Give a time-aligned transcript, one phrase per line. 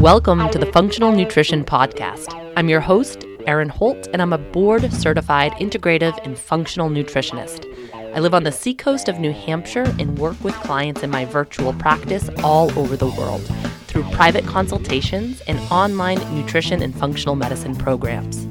[0.00, 2.32] Welcome to the Functional Nutrition Podcast.
[2.56, 7.66] I'm your host, Erin Holt, and I'm a board certified integrative and functional nutritionist.
[8.14, 11.74] I live on the seacoast of New Hampshire and work with clients in my virtual
[11.74, 13.42] practice all over the world
[13.88, 18.45] through private consultations and online nutrition and functional medicine programs.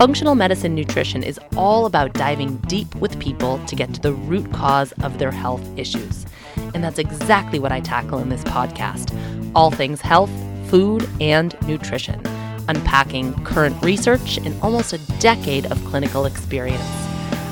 [0.00, 4.50] Functional medicine nutrition is all about diving deep with people to get to the root
[4.50, 6.24] cause of their health issues.
[6.72, 9.14] And that's exactly what I tackle in this podcast
[9.54, 10.30] all things health,
[10.70, 12.18] food, and nutrition,
[12.66, 16.80] unpacking current research and almost a decade of clinical experience.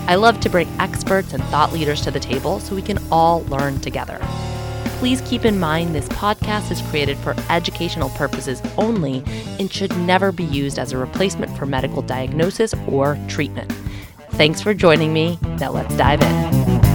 [0.07, 3.43] I love to bring experts and thought leaders to the table so we can all
[3.49, 4.19] learn together.
[4.99, 9.23] Please keep in mind this podcast is created for educational purposes only
[9.61, 13.71] and should never be used as a replacement for medical diagnosis or treatment.
[14.33, 15.39] Thanks for joining me.
[15.61, 16.88] Now let's dive in.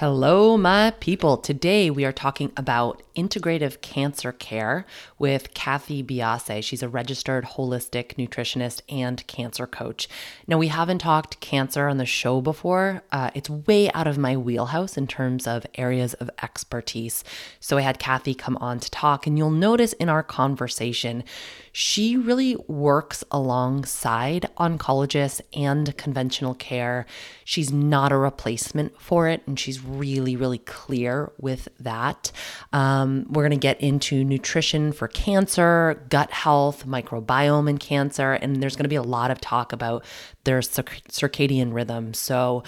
[0.00, 1.36] Hello, my people.
[1.36, 4.86] Today we are talking about integrative cancer care
[5.18, 6.62] with Cathy Biase.
[6.62, 10.08] She's a registered holistic nutritionist and cancer coach.
[10.46, 13.02] Now, we haven't talked cancer on the show before.
[13.10, 17.24] Uh, it's way out of my wheelhouse in terms of areas of expertise.
[17.58, 21.24] So I had Cathy come on to talk, and you'll notice in our conversation,
[21.72, 27.06] she really works alongside oncologists and conventional care.
[27.44, 32.32] She's not a replacement for it, and she's really, really clear with that.
[32.72, 38.62] Um, we're going to get into nutrition for cancer, gut health, microbiome and cancer, and
[38.62, 40.04] there's going to be a lot of talk about
[40.44, 42.14] their circadian rhythm.
[42.14, 42.62] So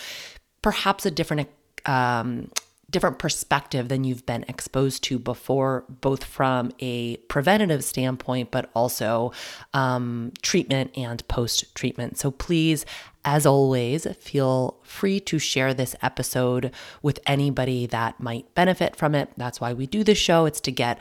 [0.63, 1.49] perhaps a different
[1.87, 2.51] um,
[2.91, 9.33] different perspective than you've been exposed to before, both from a preventative standpoint, but also
[9.75, 12.19] um, treatment and post treatment.
[12.19, 12.85] So please,
[13.25, 19.31] as always, feel free to share this episode with anybody that might benefit from it.
[19.37, 20.47] That's why we do this show.
[20.47, 21.01] It's to get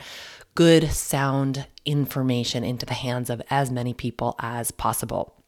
[0.54, 5.39] good, sound information into the hands of as many people as possible.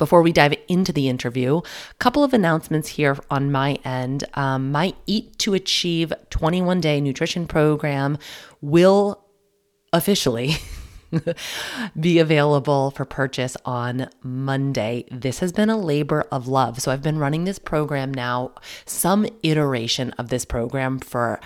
[0.00, 4.24] Before we dive into the interview, a couple of announcements here on my end.
[4.32, 8.16] Um, my Eat to Achieve 21 day nutrition program
[8.62, 9.22] will
[9.92, 10.54] officially
[12.00, 15.04] be available for purchase on Monday.
[15.10, 16.80] This has been a labor of love.
[16.80, 18.52] So I've been running this program now,
[18.86, 21.40] some iteration of this program for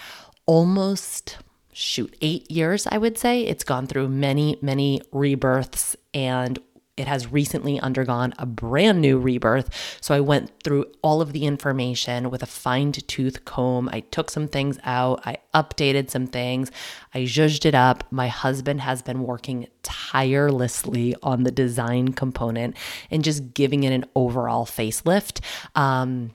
[0.47, 1.39] almost
[1.73, 3.43] shoot, eight years, I would say.
[3.43, 6.61] It's gone through many, many rebirths and
[6.97, 9.99] it has recently undergone a brand new rebirth.
[10.01, 13.89] So I went through all of the information with a fine tooth comb.
[13.93, 16.71] I took some things out, I updated some things,
[17.13, 18.05] I zhuzhed it up.
[18.13, 22.77] My husband has been working tirelessly on the design component
[23.11, 25.41] and just giving it an overall facelift.
[25.75, 26.31] Um,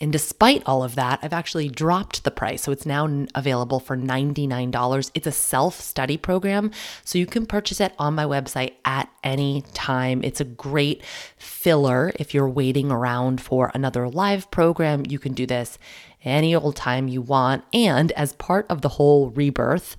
[0.00, 2.62] and despite all of that, I've actually dropped the price.
[2.62, 5.10] So it's now available for $99.
[5.12, 6.70] It's a self study program.
[7.04, 10.22] So you can purchase it on my website at any time.
[10.24, 11.04] It's a great
[11.36, 15.04] filler if you're waiting around for another live program.
[15.06, 15.78] You can do this
[16.24, 17.64] any old time you want.
[17.74, 19.96] And as part of the whole rebirth,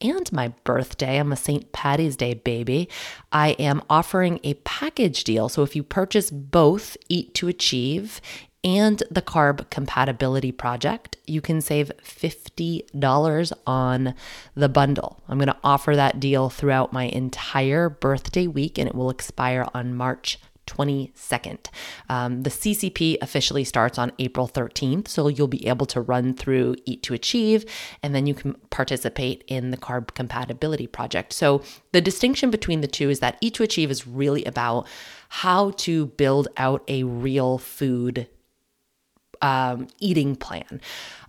[0.00, 1.18] and my birthday.
[1.18, 1.72] I'm a St.
[1.72, 2.88] Patty's Day baby.
[3.32, 5.48] I am offering a package deal.
[5.48, 8.20] So if you purchase both Eat to Achieve
[8.64, 14.14] and the Carb Compatibility Project, you can save $50 on
[14.54, 15.22] the bundle.
[15.28, 19.68] I'm going to offer that deal throughout my entire birthday week and it will expire
[19.74, 21.66] on March 22nd.
[22.08, 26.76] Um, the CCP officially starts on April 13th, so you'll be able to run through
[26.86, 27.66] Eat to Achieve
[28.02, 31.34] and then you can participate in the Carb Compatibility Project.
[31.34, 34.86] So the distinction between the two is that Eat to Achieve is really about
[35.28, 38.26] how to build out a real food
[39.44, 40.80] um, eating plan.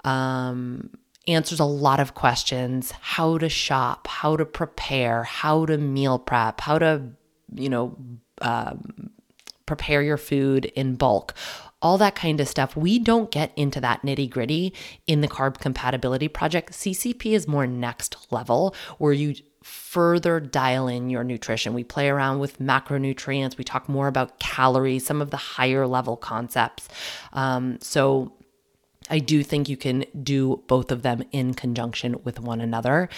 [0.06, 0.90] Um,
[1.28, 6.62] answers a lot of questions how to shop, how to prepare, how to meal prep,
[6.62, 7.02] how to,
[7.54, 7.98] you know,
[8.42, 9.10] um,
[9.66, 11.34] prepare your food in bulk,
[11.82, 12.76] all that kind of stuff.
[12.76, 14.74] We don't get into that nitty gritty
[15.08, 16.72] in the carb compatibility project.
[16.72, 19.36] CCP is more next level where you
[19.66, 21.74] further dial in your nutrition.
[21.74, 26.18] We play around with macronutrients, we talk more about calories, some of the higher level
[26.18, 26.88] concepts.
[27.34, 28.32] Um, so,
[29.10, 33.10] I do think you can do both of them in conjunction with one another.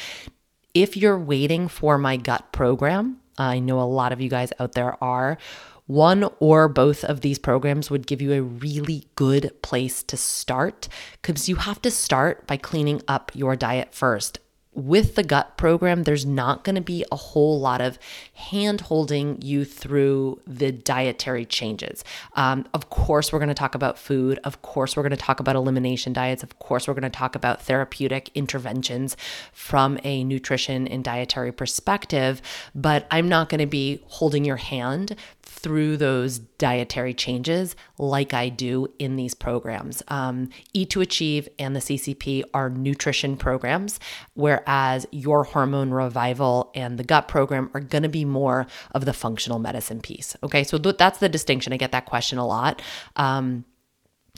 [0.74, 4.72] If you're waiting for my gut program, I know a lot of you guys out
[4.72, 5.38] there are.
[5.86, 10.88] One or both of these programs would give you a really good place to start
[11.22, 14.40] because you have to start by cleaning up your diet first
[14.78, 17.98] with the gut program, there's not going to be a whole lot of
[18.34, 22.04] hand holding you through the dietary changes.
[22.36, 24.40] Um, of course, we're going to talk about food.
[24.44, 26.44] Of course, we're going to talk about elimination diets.
[26.44, 29.18] Of course, we're going to talk about therapeutic interventions
[29.52, 32.40] from a nutrition and dietary perspective.
[32.76, 35.16] But I'm not going to be holding your hand
[35.58, 40.04] through those dietary changes like I do in these programs.
[40.08, 44.00] Um, Eat to Achieve and the CCP are nutrition programs,
[44.36, 49.14] whereas your hormone revival and the gut program are going to be more of the
[49.14, 50.36] functional medicine piece.
[50.44, 51.74] Okay, so th- that's the distinction.
[51.74, 52.82] I get that question a lot.
[53.16, 53.66] Um,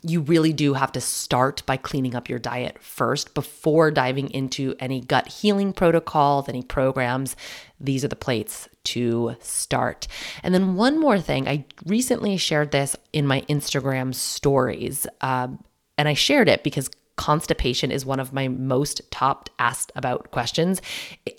[0.03, 4.75] you really do have to start by cleaning up your diet first before diving into
[4.79, 7.35] any gut healing protocols, any programs.
[7.79, 10.07] These are the plates to start.
[10.43, 15.05] And then, one more thing I recently shared this in my Instagram stories.
[15.21, 15.63] Um,
[15.97, 20.81] and I shared it because constipation is one of my most top asked about questions.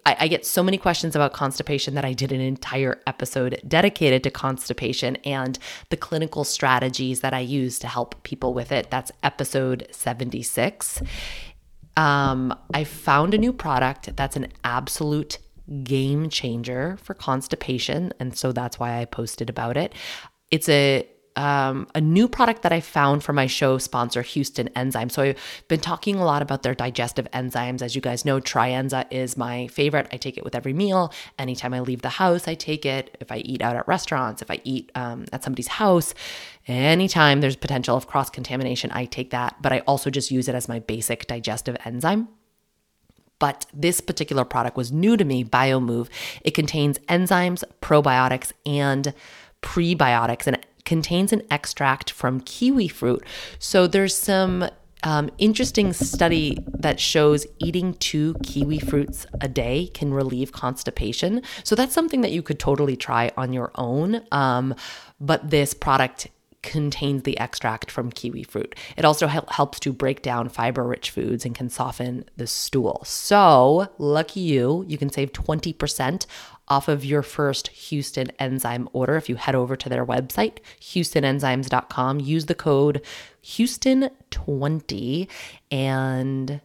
[0.04, 4.22] I, I, get so many questions about constipation that I did an entire episode dedicated
[4.24, 8.90] to constipation and the clinical strategies that I use to help people with it.
[8.90, 11.00] That's episode 76.
[11.96, 15.38] Um, I found a new product that's an absolute
[15.82, 18.12] game changer for constipation.
[18.20, 19.94] And so that's why I posted about it.
[20.50, 25.08] It's a um, a new product that I found for my show sponsor, Houston Enzyme.
[25.08, 27.82] So I've been talking a lot about their digestive enzymes.
[27.82, 30.08] As you guys know, Trienza is my favorite.
[30.12, 31.12] I take it with every meal.
[31.38, 33.16] Anytime I leave the house, I take it.
[33.20, 36.14] If I eat out at restaurants, if I eat um, at somebody's house,
[36.66, 39.56] anytime there's potential of cross contamination, I take that.
[39.62, 42.28] But I also just use it as my basic digestive enzyme
[43.40, 46.08] but this particular product was new to me, BioMove.
[46.42, 49.12] It contains enzymes, probiotics, and
[49.62, 50.59] prebiotics, and
[50.90, 53.22] contains an extract from kiwi fruit.
[53.60, 54.68] So there's some
[55.04, 61.42] um, interesting study that shows eating two kiwi fruits a day can relieve constipation.
[61.62, 64.22] So that's something that you could totally try on your own.
[64.32, 64.74] Um,
[65.20, 66.26] but this product
[66.62, 68.74] contains the extract from kiwi fruit.
[68.96, 73.02] It also helps to break down fiber rich foods and can soften the stool.
[73.04, 76.26] So, lucky you, you can save 20%
[76.70, 82.20] off of your first Houston enzyme order if you head over to their website, houstonenzymes.com.
[82.20, 83.02] Use the code
[83.44, 85.28] Houston20
[85.70, 86.60] and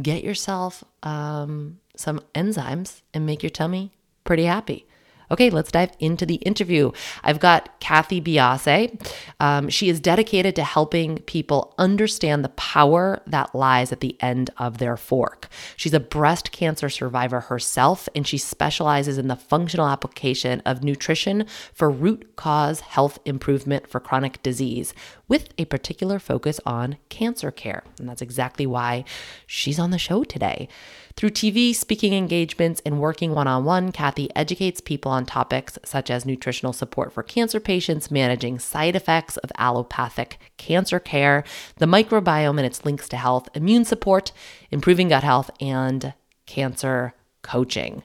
[0.00, 3.92] get yourself um, some enzymes and make your tummy
[4.24, 4.86] pretty happy.
[5.30, 6.90] Okay, let's dive into the interview.
[7.22, 9.00] I've got Cathy Biase.
[9.38, 14.50] Um, she is dedicated to helping people understand the power that lies at the end
[14.58, 15.48] of their fork.
[15.76, 21.46] She's a breast cancer survivor herself, and she specializes in the functional application of nutrition
[21.72, 24.94] for root cause health improvement for chronic disease,
[25.30, 27.84] with a particular focus on cancer care.
[27.98, 29.04] And that's exactly why
[29.46, 30.68] she's on the show today.
[31.16, 36.10] Through TV, speaking engagements, and working one on one, Cathy educates people on topics such
[36.10, 41.44] as nutritional support for cancer patients, managing side effects of allopathic cancer care,
[41.76, 44.32] the microbiome and its links to health, immune support,
[44.70, 46.12] improving gut health, and
[46.46, 48.02] cancer coaching.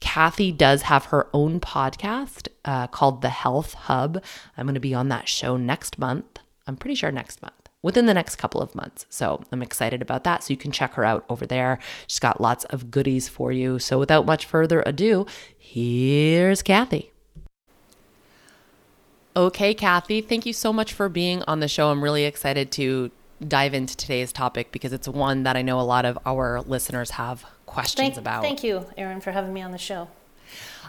[0.00, 4.22] Cathy does have her own podcast uh, called The Health Hub.
[4.56, 6.38] I'm going to be on that show next month.
[6.66, 9.06] I'm pretty sure next month within the next couple of months.
[9.08, 10.42] So I'm excited about that.
[10.42, 11.78] So you can check her out over there.
[12.06, 13.78] She's got lots of goodies for you.
[13.78, 17.12] So without much further ado, here's Cathy.
[19.36, 21.90] Okay, Cathy, thank you so much for being on the show.
[21.90, 23.12] I'm really excited to
[23.46, 27.10] dive into today's topic because it's one that I know a lot of our listeners
[27.12, 28.42] have questions thank, about.
[28.42, 30.08] Thank you, Erin, for having me on the show.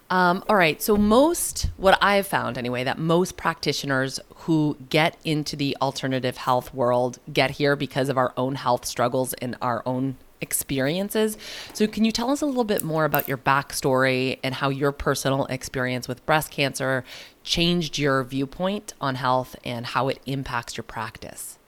[0.09, 0.81] Um, all right.
[0.81, 6.73] So, most, what I've found anyway, that most practitioners who get into the alternative health
[6.73, 11.37] world get here because of our own health struggles and our own experiences.
[11.73, 14.91] So, can you tell us a little bit more about your backstory and how your
[14.91, 17.03] personal experience with breast cancer
[17.43, 21.58] changed your viewpoint on health and how it impacts your practice?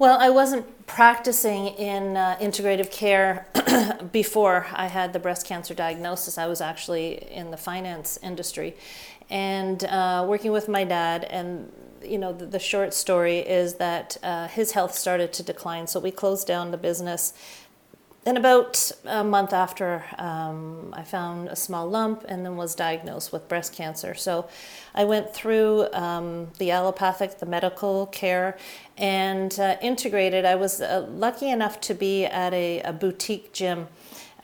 [0.00, 3.46] Well, I wasn't practicing in uh, integrative care
[4.12, 6.38] before I had the breast cancer diagnosis.
[6.38, 8.76] I was actually in the finance industry
[9.28, 11.24] and uh, working with my dad.
[11.24, 11.70] And,
[12.02, 15.86] you know, the, the short story is that uh, his health started to decline.
[15.86, 17.34] So we closed down the business
[18.24, 23.32] then about a month after um, i found a small lump and then was diagnosed
[23.32, 24.14] with breast cancer.
[24.14, 24.48] So
[24.94, 28.56] i went through um, the allopathic the medical care
[28.96, 30.44] and uh, integrated.
[30.44, 33.88] I was uh, lucky enough to be at a, a boutique gym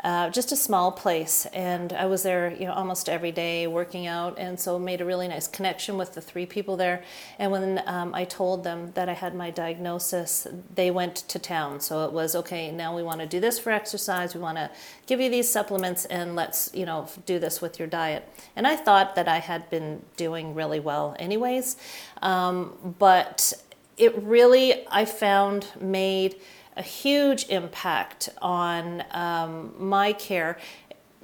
[0.05, 1.47] uh, just a small place.
[1.47, 5.05] And I was there, you know, almost every day working out, and so made a
[5.05, 7.03] really nice connection with the three people there.
[7.39, 11.81] And when um, I told them that I had my diagnosis, they went to town.
[11.81, 12.71] So it was okay.
[12.71, 14.35] Now we want to do this for exercise.
[14.35, 14.71] We want to
[15.07, 18.29] give you these supplements, and let's, you know, do this with your diet.
[18.55, 21.77] And I thought that I had been doing really well, anyways.
[22.23, 23.53] Um, but
[23.97, 26.37] it really, I found, made
[26.77, 30.59] a huge impact on um, my care.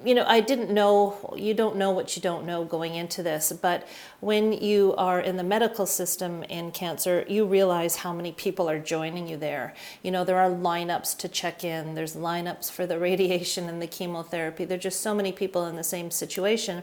[0.04, 3.52] You know, I didn't know, you don't know what you don't know going into this,
[3.52, 3.87] but
[4.18, 8.80] when you are in the medical system in cancer, you realize how many people are
[8.80, 9.75] joining you there.
[10.02, 13.87] You know, there are lineups to check in, there's lineups for the radiation and the
[13.87, 14.64] chemotherapy.
[14.64, 16.82] There are just so many people in the same situation.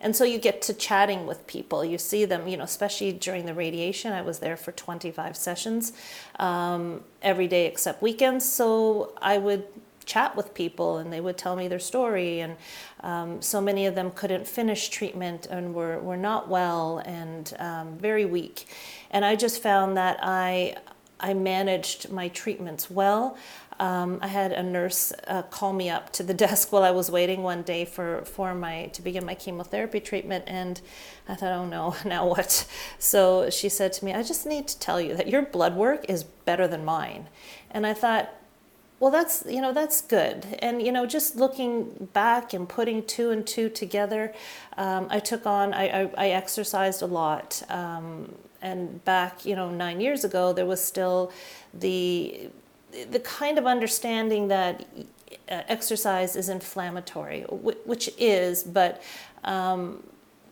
[0.00, 1.84] And so you get to chatting with people.
[1.84, 4.12] You see them, you know, especially during the radiation.
[4.12, 5.92] I was there for 25 sessions
[6.38, 8.44] um, every day except weekends.
[8.44, 9.64] So I would
[10.08, 12.40] chat with people and they would tell me their story.
[12.40, 12.56] And
[13.00, 17.98] um, so many of them couldn't finish treatment and were, were not well and um,
[17.98, 18.66] very weak.
[19.10, 20.76] And I just found that I,
[21.20, 23.36] I managed my treatments well.
[23.78, 27.10] Um, I had a nurse uh, call me up to the desk while I was
[27.10, 30.80] waiting one day for, for my to begin my chemotherapy treatment, and
[31.28, 32.66] I thought, oh no, now what?
[32.98, 36.06] So she said to me, I just need to tell you that your blood work
[36.08, 37.28] is better than mine,
[37.70, 38.34] and I thought,
[39.00, 43.30] well, that's you know that's good, and you know just looking back and putting two
[43.30, 44.34] and two together,
[44.76, 47.62] um, I took on I, I, I exercised a lot.
[47.68, 51.30] Um, and back you know nine years ago there was still
[51.72, 52.50] the
[53.10, 54.84] the kind of understanding that
[55.50, 59.02] uh, exercise is inflammatory, which is, but
[59.44, 60.02] um,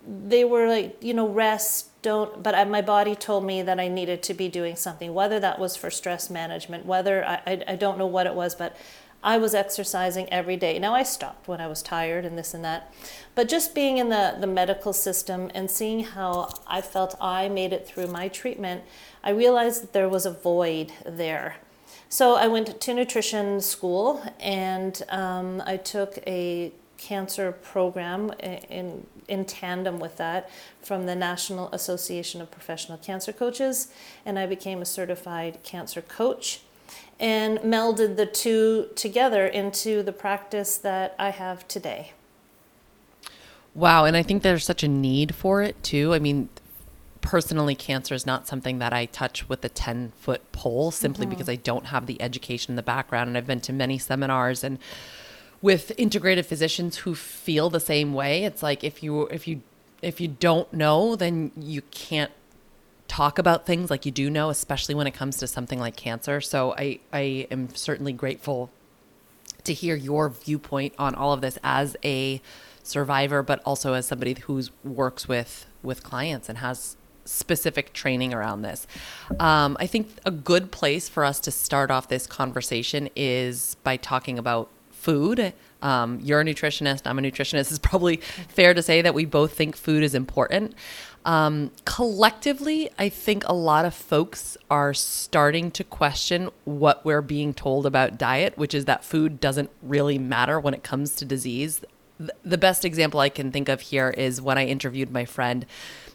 [0.06, 3.88] they were like, you know, rest, don't, but I, my body told me that I
[3.88, 7.76] needed to be doing something, whether that was for stress management, whether I, I, I
[7.76, 8.76] don't know what it was, but
[9.24, 10.78] I was exercising every day.
[10.78, 12.94] Now I stopped when I was tired and this and that.
[13.34, 17.72] But just being in the, the medical system and seeing how I felt I made
[17.72, 18.84] it through my treatment,
[19.24, 21.56] I realized that there was a void there.
[22.08, 29.44] So I went to nutrition school and um, I took a cancer program in, in
[29.44, 30.48] tandem with that
[30.80, 33.88] from the National Association of Professional Cancer Coaches,
[34.24, 36.60] and I became a certified cancer coach
[37.18, 42.12] and melded the two together into the practice that I have today.
[43.74, 46.14] Wow, and I think there's such a need for it too.
[46.14, 46.48] I mean,
[47.26, 51.30] personally, cancer is not something that I touch with a 10 foot pole simply mm-hmm.
[51.30, 53.28] because I don't have the education in the background.
[53.28, 54.78] And I've been to many seminars and
[55.60, 58.44] with integrative physicians who feel the same way.
[58.44, 59.62] It's like if you, if you,
[60.02, 62.30] if you don't know, then you can't
[63.08, 66.40] talk about things like you do know, especially when it comes to something like cancer.
[66.40, 68.70] So I, I am certainly grateful
[69.64, 72.40] to hear your viewpoint on all of this as a
[72.84, 78.62] survivor, but also as somebody who works with with clients and has specific training around
[78.62, 78.86] this.
[79.38, 83.96] Um, I think a good place for us to start off this conversation is by
[83.96, 85.52] talking about food.
[85.82, 87.70] Um, you're a nutritionist, I'm a nutritionist.
[87.70, 88.16] It's probably
[88.48, 90.74] fair to say that we both think food is important.
[91.24, 97.52] Um, collectively, I think a lot of folks are starting to question what we're being
[97.52, 101.84] told about diet, which is that food doesn't really matter when it comes to disease.
[102.44, 105.66] The best example I can think of here is when I interviewed my friend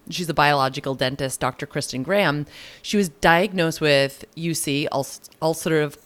[0.09, 1.65] she's a biological dentist, Dr.
[1.65, 2.45] Kristen Graham.
[2.81, 5.97] She was diagnosed with UC, ulcerative,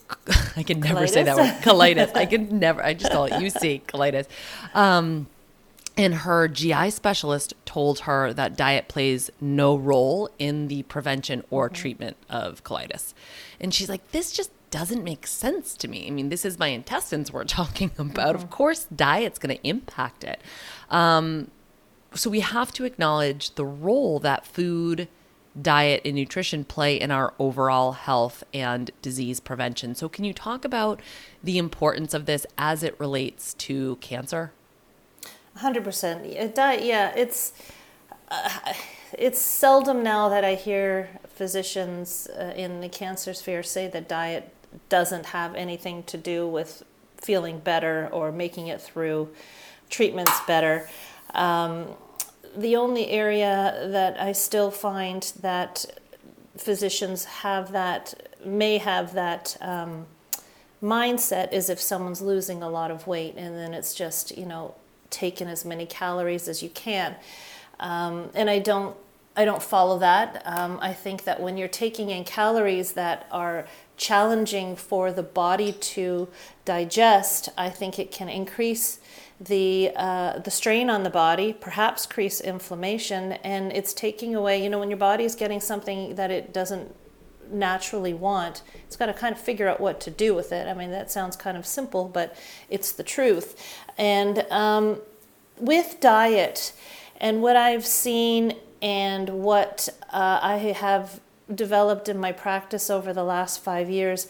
[0.57, 1.09] I can never colitis?
[1.09, 2.15] say that word, colitis.
[2.15, 4.27] I can never, I just call it UC, colitis.
[4.73, 5.27] Um,
[5.97, 11.67] and her GI specialist told her that diet plays no role in the prevention or
[11.67, 11.75] mm-hmm.
[11.75, 13.13] treatment of colitis.
[13.59, 16.05] And she's like, this just doesn't make sense to me.
[16.07, 18.35] I mean, this is my intestines we're talking about.
[18.35, 18.43] Mm-hmm.
[18.43, 20.41] Of course, diet's going to impact it.
[20.89, 21.49] Um,
[22.15, 25.07] so we have to acknowledge the role that food,
[25.59, 29.95] diet, and nutrition play in our overall health and disease prevention.
[29.95, 31.01] So, can you talk about
[31.43, 34.51] the importance of this as it relates to cancer?
[35.57, 36.53] 100%.
[36.53, 37.53] Diet, yeah, it's.
[38.29, 38.73] Uh,
[39.17, 44.53] it's seldom now that I hear physicians uh, in the cancer sphere say that diet
[44.89, 46.83] doesn't have anything to do with
[47.17, 49.29] feeling better or making it through
[49.89, 50.89] treatments better.
[51.33, 51.87] Um,
[52.57, 55.85] the only area that I still find that
[56.57, 60.05] physicians have that, may have that um,
[60.81, 64.75] mindset is if someone's losing a lot of weight and then it's just, you know,
[65.09, 67.15] taking as many calories as you can.
[67.79, 68.95] Um, and I don't
[69.37, 70.41] I don't follow that.
[70.45, 75.73] Um, I think that when you're taking in calories that are challenging for the body
[75.73, 76.29] to
[76.63, 78.99] digest, I think it can increase
[79.39, 84.63] the uh, the strain on the body, perhaps crease inflammation, and it's taking away.
[84.63, 86.95] You know, when your body is getting something that it doesn't
[87.51, 90.67] naturally want, it's got to kind of figure out what to do with it.
[90.67, 92.35] I mean, that sounds kind of simple, but
[92.69, 93.81] it's the truth.
[93.97, 95.01] And um,
[95.57, 96.73] with diet,
[97.17, 101.19] and what I've seen, and what uh, I have
[101.53, 104.27] developed in my practice over the last five years,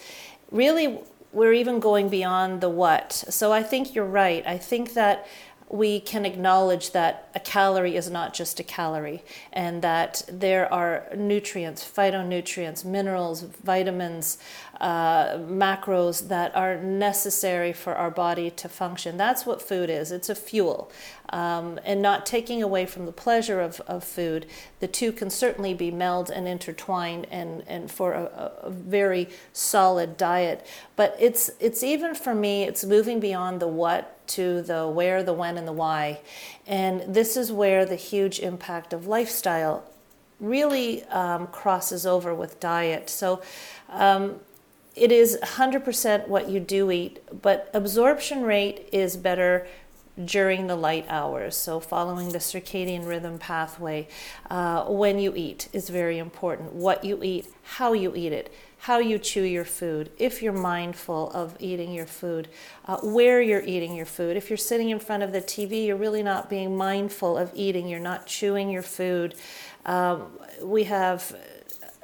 [0.51, 1.00] really
[1.36, 3.12] we're even going beyond the what.
[3.12, 4.46] So I think you're right.
[4.48, 5.27] I think that
[5.69, 11.07] we can acknowledge that a calorie is not just a calorie and that there are
[11.15, 14.38] nutrients, phytonutrients, minerals, vitamins,
[14.79, 19.17] uh, macros that are necessary for our body to function.
[19.17, 20.91] That's what food is it's a fuel.
[21.29, 24.45] Um, and not taking away from the pleasure of, of food,
[24.79, 30.17] the two can certainly be melded and intertwined and, and for a, a very solid
[30.17, 30.65] diet.
[30.95, 35.34] But it's, it's even for me, it's moving beyond the what to the where, the
[35.34, 36.20] when, and the why.
[36.67, 39.84] And this is where the huge impact of lifestyle
[40.39, 43.10] really um, crosses over with diet.
[43.10, 43.41] So
[43.89, 44.39] um,
[44.96, 49.67] it is 100% what you do eat, but absorption rate is better
[50.24, 51.58] during the light hours.
[51.58, 54.08] So, following the circadian rhythm pathway,
[54.50, 56.74] uh, when you eat is very important.
[56.74, 58.53] What you eat, how you eat it,
[58.86, 62.48] how you chew your food, if you're mindful of eating your food,
[62.86, 64.38] uh, where you're eating your food.
[64.38, 67.88] If you're sitting in front of the TV, you're really not being mindful of eating,
[67.88, 69.34] you're not chewing your food.
[69.88, 70.27] Um,
[70.62, 71.36] we have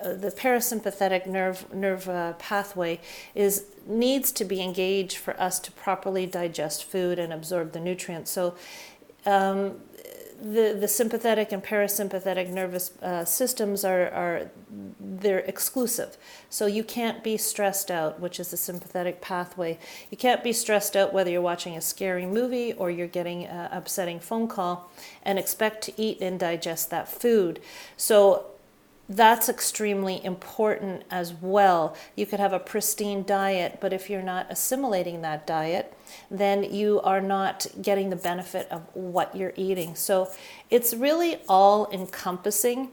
[0.04, 3.00] uh, the parasympathetic nerve nerve uh, pathway
[3.36, 8.32] is needs to be engaged for us to properly digest food and absorb the nutrients.
[8.32, 8.56] So,
[9.28, 9.76] um,
[10.42, 14.52] the, the sympathetic and parasympathetic nervous uh, systems are, are
[15.00, 16.18] they're exclusive.
[16.50, 19.78] So you can't be stressed out which is the sympathetic pathway.
[20.10, 23.72] You can't be stressed out whether you're watching a scary movie or you're getting an
[23.72, 24.92] upsetting phone call
[25.24, 27.60] and expect to eat and digest that food.
[27.96, 28.48] So
[29.16, 31.96] that's extremely important as well.
[32.16, 35.94] You could have a pristine diet, but if you're not assimilating that diet,
[36.30, 39.96] then you are not getting the benefit of what you're eating.
[39.96, 40.32] So
[40.70, 42.90] it's really all encompassing.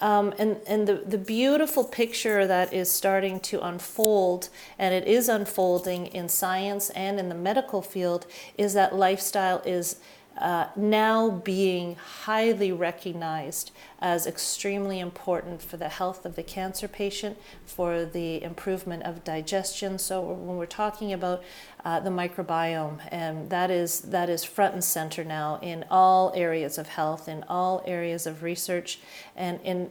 [0.00, 4.48] Um, and and the, the beautiful picture that is starting to unfold,
[4.78, 8.24] and it is unfolding in science and in the medical field,
[8.56, 9.96] is that lifestyle is
[10.38, 13.70] uh, now being highly recognized
[14.00, 19.98] as extremely important for the health of the cancer patient, for the improvement of digestion.
[19.98, 21.42] So when we're talking about
[21.84, 26.78] uh, the microbiome, and that is that is front and center now in all areas
[26.78, 29.00] of health, in all areas of research,
[29.36, 29.90] and in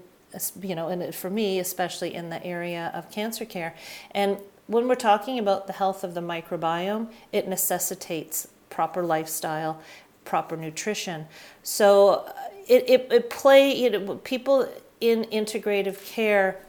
[0.61, 3.75] you know, and for me especially in the area of cancer care,
[4.11, 9.81] and when we're talking about the health of the microbiome, it necessitates proper lifestyle,
[10.27, 11.25] proper nutrition.
[11.63, 12.33] So uh,
[12.67, 14.67] it, it, it play, you know, people
[14.99, 16.59] in integrative care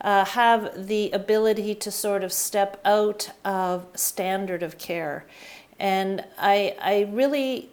[0.00, 5.24] uh, have the ability to sort of step out of standard of care.
[5.78, 7.70] And I, I really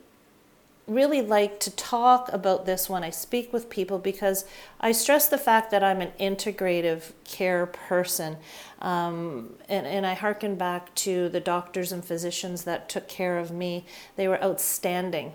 [0.88, 4.46] really like to talk about this when I speak with people because
[4.80, 8.38] I stress the fact that I'm an integrative care person.
[8.82, 13.52] Um, and, and I hearken back to the doctors and physicians that took care of
[13.52, 13.86] me.
[14.16, 15.34] They were outstanding.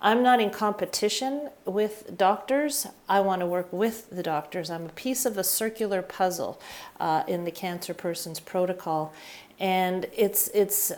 [0.00, 2.86] I'm not in competition with doctors.
[3.08, 4.70] I want to work with the doctors.
[4.70, 6.60] I'm a piece of a circular puzzle
[7.00, 9.12] uh, in the cancer person's protocol.
[9.58, 10.92] And it's, it's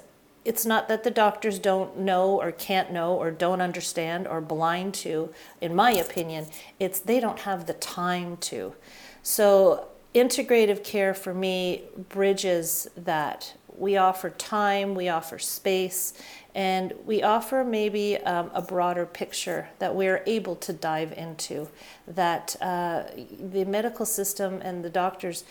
[0.44, 4.94] it's not that the doctors don't know or can't know or don't understand or blind
[4.94, 6.46] to, in my opinion.
[6.79, 8.74] It's they don't have the time to.
[9.22, 13.55] So, integrative care for me bridges that.
[13.77, 16.14] We offer time, we offer space,
[16.53, 21.68] and we offer maybe um, a broader picture that we're able to dive into.
[22.09, 23.05] That uh,
[23.38, 25.44] the medical system and the doctors,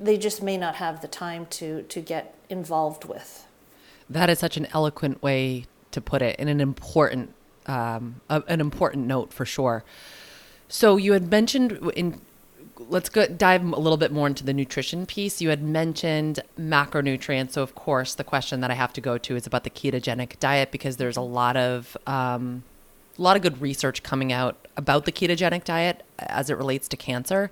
[0.00, 3.46] they just may not have the time to, to get involved with.
[4.08, 7.34] That is such an eloquent way to put it, and an important
[7.66, 9.84] um, a, an important note for sure.
[10.68, 12.20] So you had mentioned in
[12.78, 15.40] let's go dive a little bit more into the nutrition piece.
[15.40, 19.36] You had mentioned macronutrients, so of course the question that I have to go to
[19.36, 22.64] is about the ketogenic diet because there's a lot of um,
[23.16, 26.96] a lot of good research coming out about the ketogenic diet as it relates to
[26.96, 27.50] cancer.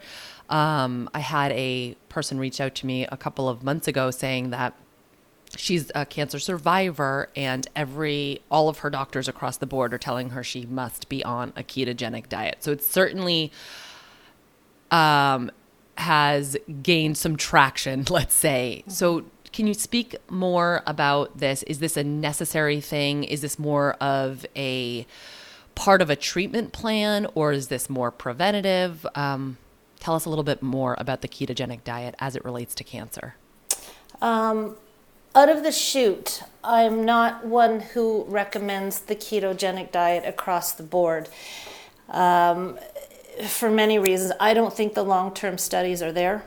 [0.50, 4.50] Um, I had a person reach out to me a couple of months ago saying
[4.50, 4.74] that
[5.56, 10.30] she's a cancer survivor and every all of her doctors across the board are telling
[10.30, 13.52] her she must be on a ketogenic diet so it's certainly
[14.90, 15.50] um
[15.96, 18.84] has gained some traction, let's say.
[18.88, 21.62] So, can you speak more about this?
[21.64, 23.24] Is this a necessary thing?
[23.24, 25.06] Is this more of a
[25.74, 29.06] part of a treatment plan, or is this more preventative?
[29.14, 29.58] Um,
[30.00, 33.34] tell us a little bit more about the ketogenic diet as it relates to cancer.
[34.22, 34.76] Um,
[35.34, 41.28] out of the chute, I'm not one who recommends the ketogenic diet across the board.
[42.08, 42.78] Um,
[43.46, 44.32] for many reasons.
[44.40, 46.44] I don't think the long term studies are there.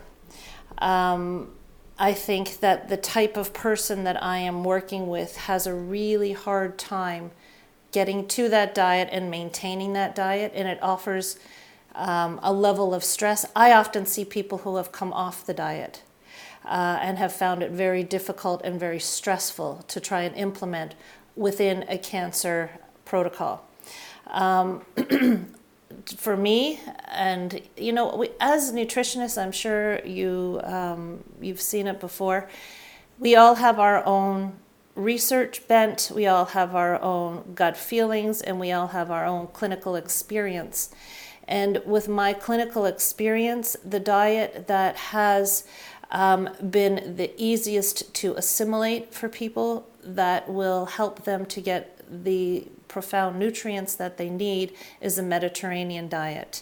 [0.78, 1.52] Um,
[1.98, 6.34] I think that the type of person that I am working with has a really
[6.34, 7.32] hard time
[7.92, 11.40] getting to that diet and maintaining that diet, and it offers
[11.96, 13.46] um, a level of stress.
[13.56, 16.02] I often see people who have come off the diet
[16.66, 20.96] uh, and have found it very difficult and very stressful to try and implement
[21.36, 22.72] within a cancer
[23.06, 23.68] protocol.
[24.28, 24.82] Um,
[26.18, 32.00] for me, and you know, we, as nutritionists, I'm sure you um, you've seen it
[32.00, 32.50] before.
[33.20, 34.54] We all have our own
[34.96, 36.12] research bent.
[36.14, 40.90] We all have our own gut feelings, and we all have our own clinical experience.
[41.48, 45.66] And with my clinical experience, the diet that has
[46.12, 52.68] um, been the easiest to assimilate for people that will help them to get the
[52.88, 56.62] profound nutrients that they need is a Mediterranean diet.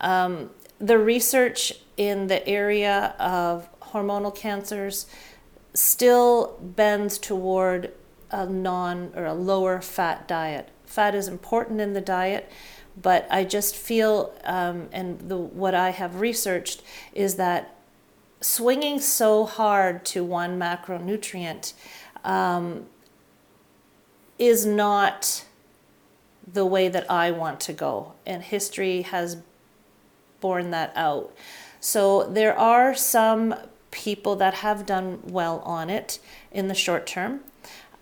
[0.00, 5.06] Um, the research in the area of hormonal cancers
[5.74, 7.92] still bends toward
[8.30, 10.68] a non or a lower fat diet.
[10.86, 12.50] Fat is important in the diet,
[13.00, 17.76] but I just feel, um, and the, what I have researched is that
[18.40, 21.72] swinging so hard to one macronutrient
[22.24, 22.86] um,
[24.38, 25.44] is not
[26.52, 28.14] the way that I want to go.
[28.26, 29.36] And history has
[30.40, 31.32] borne that out.
[31.80, 33.54] So there are some
[33.90, 36.18] people that have done well on it
[36.50, 37.40] in the short term.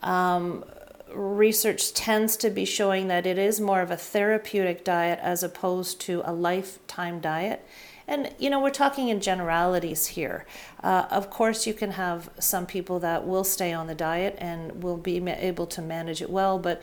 [0.03, 0.65] Um,
[1.13, 6.01] research tends to be showing that it is more of a therapeutic diet as opposed
[6.03, 7.67] to a lifetime diet.
[8.09, 10.47] And you know, we're talking in generalities here.
[10.83, 14.83] Uh, of course, you can have some people that will stay on the diet and
[14.83, 16.83] will be able to manage it well, but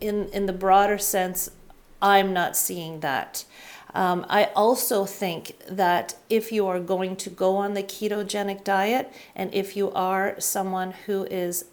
[0.00, 1.50] in in the broader sense,
[2.02, 3.44] I'm not seeing that.
[3.94, 9.10] Um, I also think that if you are going to go on the ketogenic diet,
[9.34, 11.64] and if you are someone who is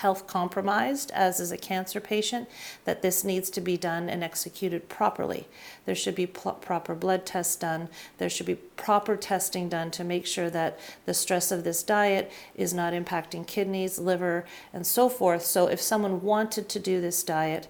[0.00, 2.46] health compromised, as is a cancer patient,
[2.84, 5.48] that this needs to be done and executed properly.
[5.86, 7.88] There should be pl- proper blood tests done.
[8.18, 12.30] There should be proper testing done to make sure that the stress of this diet
[12.54, 15.46] is not impacting kidneys, liver, and so forth.
[15.46, 17.66] So, if someone wanted to do this diet,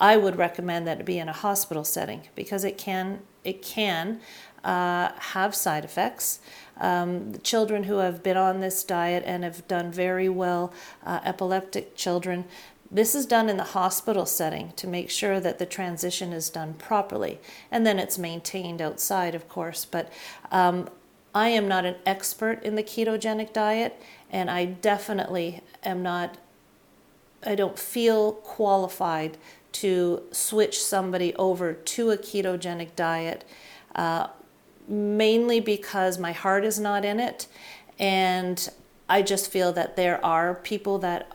[0.00, 4.20] I would recommend that it be in a hospital setting because it can it can
[4.64, 6.40] uh, have side effects.
[6.80, 10.72] Um, children who have been on this diet and have done very well,
[11.04, 12.44] uh, epileptic children,
[12.90, 16.74] this is done in the hospital setting to make sure that the transition is done
[16.74, 17.38] properly.
[17.70, 19.84] And then it's maintained outside, of course.
[19.84, 20.10] But
[20.50, 20.88] um,
[21.34, 26.38] I am not an expert in the ketogenic diet, and I definitely am not,
[27.44, 29.36] I don't feel qualified
[29.72, 33.44] to switch somebody over to a ketogenic diet.
[33.94, 34.28] Uh,
[34.88, 37.46] mainly because my heart is not in it.
[37.98, 38.68] And
[39.08, 41.32] I just feel that there are people that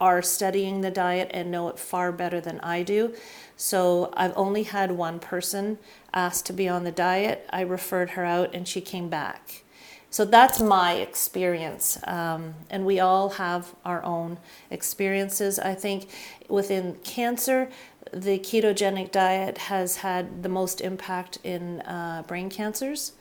[0.00, 3.14] are studying the diet and know it far better than I do.
[3.56, 5.78] So I've only had one person
[6.12, 7.48] ask to be on the diet.
[7.50, 9.64] I referred her out and she came back.
[10.10, 11.98] So that's my experience.
[12.04, 14.38] Um, and we all have our own
[14.70, 15.58] experiences.
[15.58, 16.08] I think
[16.48, 17.68] within cancer,
[18.14, 23.12] the ketogenic diet has had the most impact in uh, brain cancers.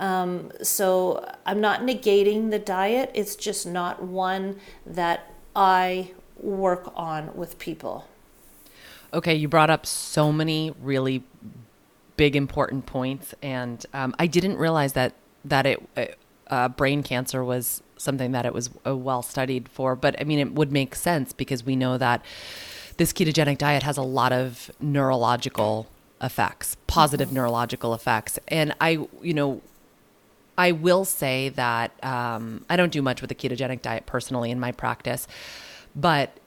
[0.00, 7.36] Um, so I'm not negating the diet, it's just not one that I work on
[7.36, 8.08] with people.
[9.14, 11.22] Okay, you brought up so many really
[12.16, 15.14] big important points, and um, I didn't realize that
[15.44, 19.94] that it uh, brain cancer was something that it was uh, well studied for.
[19.94, 22.24] But I mean, it would make sense because we know that
[23.02, 25.88] this ketogenic diet has a lot of neurological
[26.20, 27.38] effects, positive mm-hmm.
[27.38, 28.38] neurological effects.
[28.46, 29.60] And I, you know,
[30.56, 34.60] I will say that um, I don't do much with the ketogenic diet personally in
[34.60, 35.26] my practice,
[35.96, 36.38] but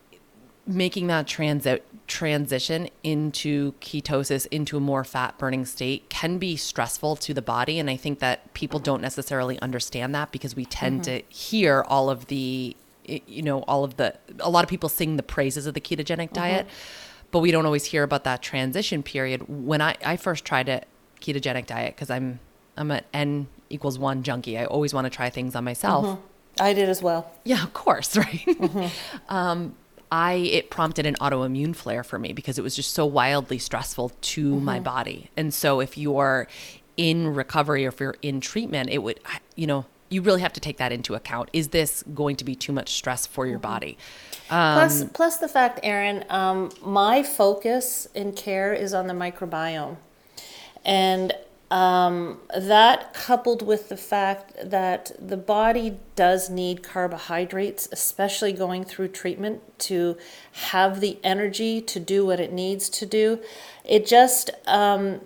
[0.66, 7.16] making that transit transition into ketosis into a more fat burning state can be stressful
[7.16, 11.02] to the body and i think that people don't necessarily understand that because we tend
[11.02, 11.18] mm-hmm.
[11.18, 12.76] to hear all of the
[13.08, 16.26] you know all of the a lot of people sing the praises of the ketogenic
[16.26, 16.34] mm-hmm.
[16.36, 17.28] diet mm-hmm.
[17.32, 20.82] but we don't always hear about that transition period when i i first tried a
[21.22, 22.40] ketogenic diet because i'm
[22.78, 24.58] i'm an n equals one junkie.
[24.58, 26.06] I always want to try things on myself.
[26.06, 26.22] Mm-hmm.
[26.62, 27.32] I did as well.
[27.44, 28.46] Yeah, of course, right?
[28.46, 29.34] Mm-hmm.
[29.34, 29.76] um,
[30.12, 34.10] I it prompted an autoimmune flare for me because it was just so wildly stressful
[34.10, 34.66] to mm-hmm.
[34.66, 35.30] my body.
[35.36, 36.48] And so if you're
[36.96, 39.20] in recovery or if you're in treatment, it would
[39.56, 39.86] you know,
[40.16, 41.50] you really have to take that into account.
[41.52, 43.74] Is this going to be too much stress for your mm-hmm.
[43.74, 43.98] body?
[44.50, 49.98] Um, plus, plus the fact, Erin, um, my focus in care is on the microbiome.
[50.86, 51.34] And
[51.72, 59.10] um, that coupled with the fact that the body does need carbohydrates, especially going through
[59.10, 60.16] treatment, to
[60.72, 63.40] have the energy to do what it needs to do,
[63.84, 65.22] it just, um,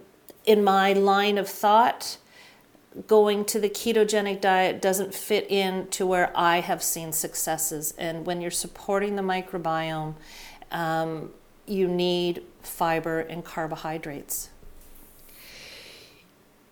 [0.45, 2.17] in my line of thought,
[3.07, 7.93] going to the ketogenic diet doesn't fit in to where I have seen successes.
[7.97, 10.15] And when you're supporting the microbiome,
[10.71, 11.31] um,
[11.65, 14.49] you need fiber and carbohydrates.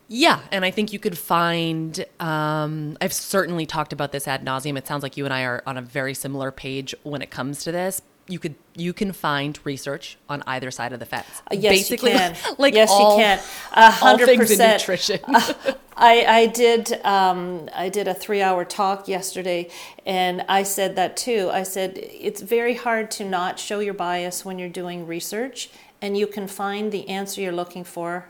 [0.09, 2.05] Yeah, and I think you could find.
[2.19, 4.77] Um, I've certainly talked about this ad nauseum.
[4.77, 7.63] It sounds like you and I are on a very similar page when it comes
[7.65, 8.01] to this.
[8.27, 11.25] You could you can find research on either side of the fence.
[11.51, 12.35] Uh, yes, Basically, you can.
[12.57, 13.39] Like yes, all, you can.
[13.73, 14.81] A hundred percent.
[14.81, 15.19] Nutrition.
[15.27, 15.53] uh,
[15.95, 19.69] I I did um, I did a three hour talk yesterday,
[20.05, 21.49] and I said that too.
[21.51, 25.69] I said it's very hard to not show your bias when you're doing research,
[26.01, 28.25] and you can find the answer you're looking for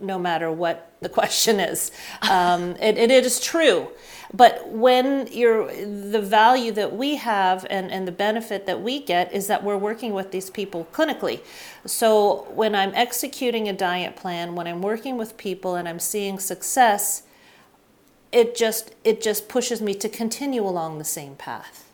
[0.00, 1.90] no matter what the question is.
[2.22, 3.88] Um, it, it is true.
[4.32, 9.32] But when you're, the value that we have and, and the benefit that we get
[9.32, 11.40] is that we're working with these people clinically.
[11.86, 16.38] So when I'm executing a diet plan, when I'm working with people and I'm seeing
[16.38, 17.22] success,
[18.30, 21.90] it just it just pushes me to continue along the same path.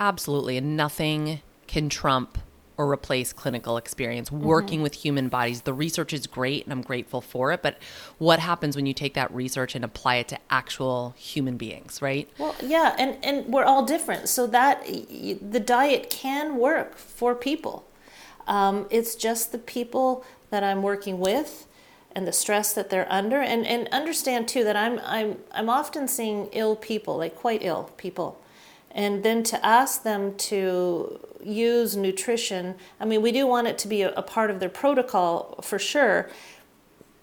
[0.00, 2.38] Absolutely, and nothing can trump
[2.80, 4.84] or replace clinical experience working mm-hmm.
[4.84, 5.60] with human bodies.
[5.62, 7.76] The research is great and I'm grateful for it, but
[8.16, 12.26] what happens when you take that research and apply it to actual human beings, right?
[12.38, 14.30] Well, yeah, and and we're all different.
[14.30, 17.86] So that the diet can work for people.
[18.46, 21.66] Um, it's just the people that I'm working with
[22.12, 26.08] and the stress that they're under and and understand too that I'm I'm I'm often
[26.08, 28.39] seeing ill people, like quite ill people.
[28.90, 32.74] And then to ask them to use nutrition.
[32.98, 35.78] I mean, we do want it to be a, a part of their protocol for
[35.78, 36.30] sure,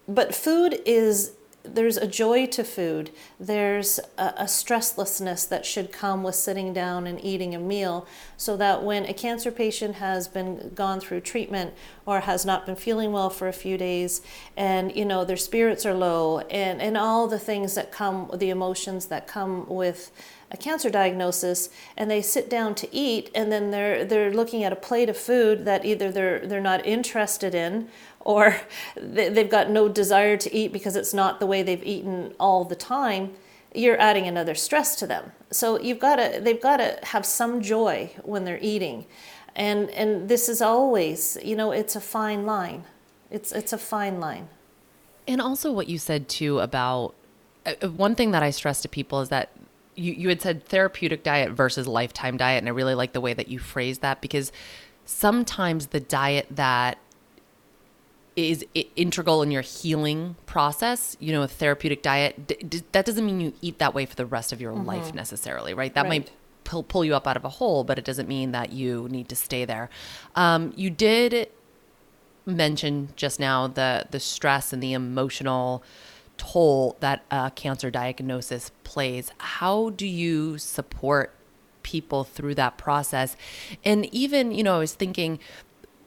[0.08, 1.32] but food is
[1.74, 3.10] there's a joy to food.
[3.38, 8.56] There's a, a, stresslessness that should come with sitting down and eating a meal so
[8.56, 11.74] that when a cancer patient has been gone through treatment
[12.06, 14.22] or has not been feeling well for a few days
[14.56, 18.50] and you know their spirits are low and, and all the things that come the
[18.50, 20.10] emotions that come with
[20.50, 24.72] a cancer diagnosis and they sit down to eat and then they're they're looking at
[24.72, 27.88] a plate of food that either they're they're not interested in
[28.20, 28.60] or
[28.96, 32.76] they've got no desire to eat because it's not the way they've eaten all the
[32.76, 33.34] time
[33.74, 35.32] you're adding another stress to them.
[35.50, 39.06] So you've got to they've got to have some joy when they're eating.
[39.54, 42.84] And and this is always you know it's a fine line.
[43.30, 44.48] It's it's a fine line.
[45.26, 47.14] And also what you said too about
[47.66, 49.50] uh, uh one thing that I stress to people is that
[49.98, 52.58] you, you had said therapeutic diet versus lifetime diet.
[52.58, 54.52] And I really like the way that you phrased that because
[55.04, 56.98] sometimes the diet that
[58.36, 63.26] is integral in your healing process, you know, a therapeutic diet, d- d- that doesn't
[63.26, 64.86] mean you eat that way for the rest of your mm-hmm.
[64.86, 65.92] life necessarily, right?
[65.94, 66.08] That right.
[66.08, 66.30] might
[66.62, 69.28] pull, pull you up out of a hole, but it doesn't mean that you need
[69.30, 69.90] to stay there.
[70.36, 71.48] Um, you did
[72.46, 75.82] mention just now the the stress and the emotional
[76.38, 79.32] toll that a cancer diagnosis plays.
[79.38, 81.34] How do you support
[81.82, 83.36] people through that process?
[83.84, 85.38] And even, you know, I was thinking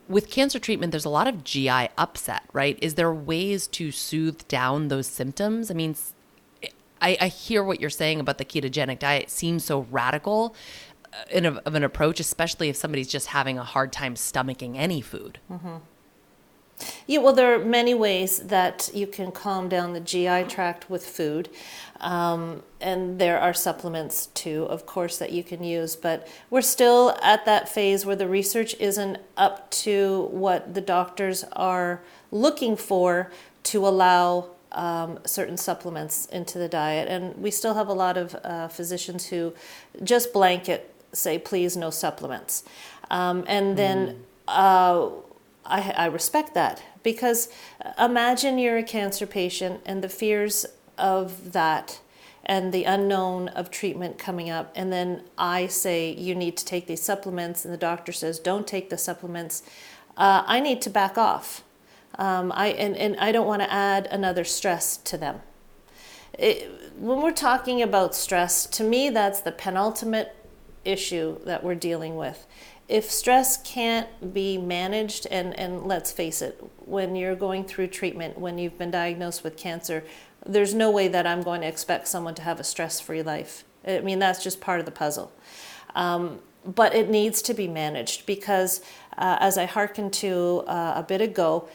[0.08, 2.78] with cancer treatment, there's a lot of GI upset, right?
[2.82, 5.70] Is there ways to soothe down those symptoms?
[5.70, 5.94] I mean,
[7.00, 9.24] I, I hear what you're saying about the ketogenic diet.
[9.24, 10.54] It seems so radical
[11.12, 14.76] uh, in a, of an approach, especially if somebody's just having a hard time stomaching
[14.76, 15.38] any food.
[15.50, 15.76] Mm-hmm.
[17.06, 21.04] Yeah, well, there are many ways that you can calm down the GI tract with
[21.04, 21.48] food.
[22.00, 25.94] Um, and there are supplements too, of course, that you can use.
[25.94, 31.44] But we're still at that phase where the research isn't up to what the doctors
[31.52, 33.30] are looking for
[33.64, 37.08] to allow um, certain supplements into the diet.
[37.08, 39.54] And we still have a lot of uh, physicians who
[40.02, 42.64] just blanket say, please, no supplements.
[43.10, 44.16] Um, and then mm.
[44.48, 45.10] uh,
[45.64, 47.48] I, I respect that because
[47.98, 50.66] imagine you're a cancer patient and the fears
[50.98, 52.00] of that
[52.44, 54.72] and the unknown of treatment coming up.
[54.74, 57.64] And then i say you need to take these supplements.
[57.64, 59.62] And the doctor says don't take the supplements.
[60.16, 61.62] Uh, i need to back off.
[62.16, 65.40] Um, I, and, and i don't want to add another stress to them.
[66.38, 70.34] It, when we're talking about stress, to me, that's the penultimate
[70.84, 72.46] issue that we're dealing with.
[72.92, 78.36] If stress can't be managed, and, and let's face it, when you're going through treatment,
[78.36, 80.04] when you've been diagnosed with cancer,
[80.44, 83.64] there's no way that I'm going to expect someone to have a stress free life.
[83.88, 85.32] I mean, that's just part of the puzzle.
[85.94, 88.82] Um, but it needs to be managed because,
[89.16, 91.70] uh, as I hearkened to uh, a bit ago,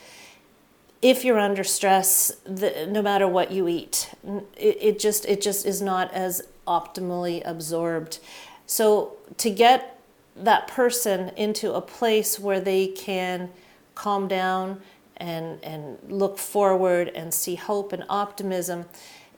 [1.01, 4.11] if you're under stress, the, no matter what you eat,
[4.55, 8.19] it, it just it just is not as optimally absorbed.
[8.67, 9.96] So to get
[10.43, 13.49] that person into a place where they can
[13.95, 14.81] calm down
[15.17, 18.85] and and look forward and see hope and optimism,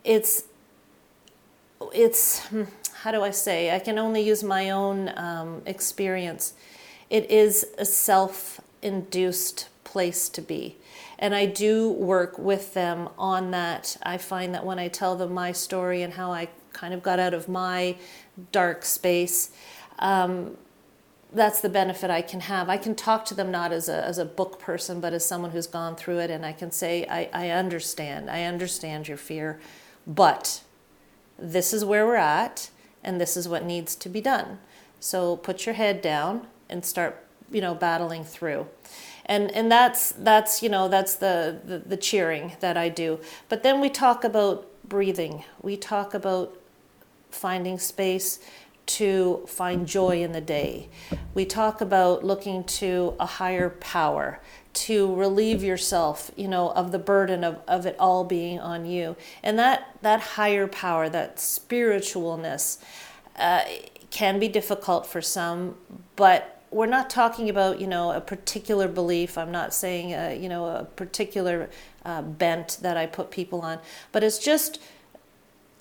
[0.03, 0.43] it's
[1.93, 2.63] it's hmm,
[2.95, 3.73] how do I say?
[3.73, 6.53] I can only use my own um, experience.
[7.09, 10.75] It is a self-induced place to be
[11.19, 13.97] and I do work with them on that.
[14.01, 17.19] I find that when I tell them my story and how I kind of got
[17.19, 17.97] out of my
[18.53, 19.51] dark space,
[19.99, 20.57] um,
[21.31, 22.69] that's the benefit I can have.
[22.69, 25.51] I can talk to them not as a, as a book person, but as someone
[25.51, 28.29] who's gone through it, and I can say, I, I understand.
[28.29, 29.59] I understand your fear,
[30.07, 30.61] but
[31.37, 32.69] this is where we're at,
[33.03, 34.59] and this is what needs to be done.
[34.99, 38.67] So put your head down and start, you know, battling through
[39.29, 43.19] and and that's that's you know that's the, the, the cheering that I do.
[43.47, 45.45] But then we talk about breathing.
[45.61, 46.57] We talk about
[47.29, 48.39] finding space
[48.89, 50.89] to find joy in the day.
[51.35, 54.39] We talk about looking to a higher power
[54.73, 59.15] to relieve yourself, you know, of the burden of, of it all being on you.
[59.43, 62.79] And that, that higher power, that spiritualness,
[63.37, 63.61] uh,
[64.09, 65.75] can be difficult for some,
[66.15, 70.47] but we're not talking about you know a particular belief i'm not saying a, you
[70.47, 71.67] know a particular
[72.05, 73.79] uh, bent that i put people on
[74.11, 74.79] but it's just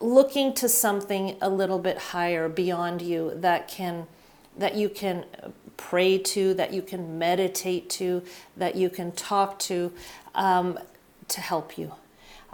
[0.01, 4.07] looking to something a little bit higher beyond you that can
[4.57, 5.25] that you can
[5.77, 8.23] pray to that you can meditate to
[8.57, 9.93] that you can talk to
[10.35, 10.79] um,
[11.27, 11.93] to help you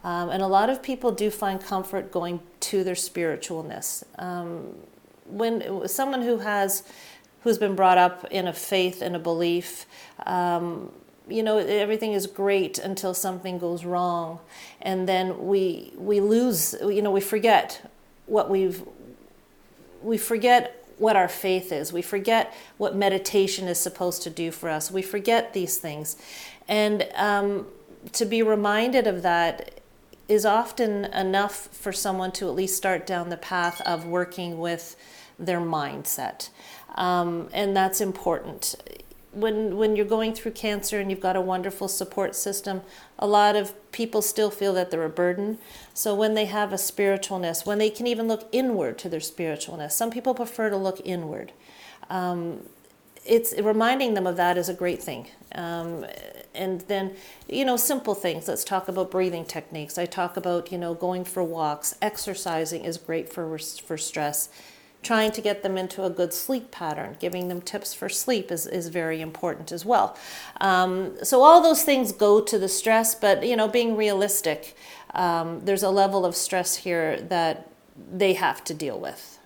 [0.02, 4.74] um, and a lot of people do find comfort going to their spiritualness um,
[5.26, 6.82] when someone who has
[7.44, 9.86] who's been brought up in a faith and a belief.
[11.28, 14.40] You know everything is great until something goes wrong.
[14.80, 17.90] And then we we lose you know we forget
[18.26, 18.82] what we've
[20.02, 21.92] we forget what our faith is.
[21.92, 24.90] We forget what meditation is supposed to do for us.
[24.90, 26.16] We forget these things.
[26.68, 27.66] And um,
[28.12, 29.80] to be reminded of that
[30.28, 34.96] is often enough for someone to at least start down the path of working with
[35.38, 36.48] their mindset.
[36.94, 38.76] Um, and that's important.
[39.34, 42.82] When, when you're going through cancer and you've got a wonderful support system,
[43.18, 45.58] a lot of people still feel that they're a burden.
[45.92, 49.92] So when they have a spiritualness, when they can even look inward to their spiritualness,
[49.92, 51.52] some people prefer to look inward.
[52.08, 52.60] Um,
[53.24, 55.28] it's reminding them of that is a great thing.
[55.54, 56.04] Um,
[56.54, 57.16] and then,
[57.48, 58.46] you know, simple things.
[58.46, 59.98] Let's talk about breathing techniques.
[59.98, 61.96] I talk about, you know, going for walks.
[62.00, 64.48] Exercising is great for for stress
[65.04, 68.66] trying to get them into a good sleep pattern, giving them tips for sleep is,
[68.66, 70.16] is very important as well.
[70.60, 74.76] Um, so all those things go to the stress, but you know, being realistic,
[75.14, 77.70] um, there's a level of stress here that
[78.12, 79.38] they have to deal with.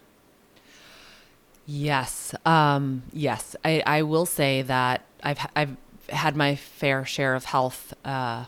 [1.66, 5.76] Yes, um, yes, I, I will say that I've I've
[6.08, 8.46] had my fair share of health uh,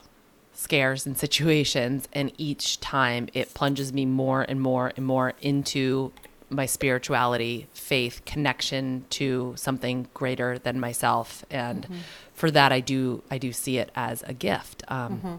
[0.53, 6.11] scares and situations, and each time it plunges me more and more and more into
[6.51, 11.99] my spirituality, faith, connection to something greater than myself, and mm-hmm.
[12.33, 14.83] for that, I do I do see it as a gift.
[14.87, 15.35] Um, mm-hmm.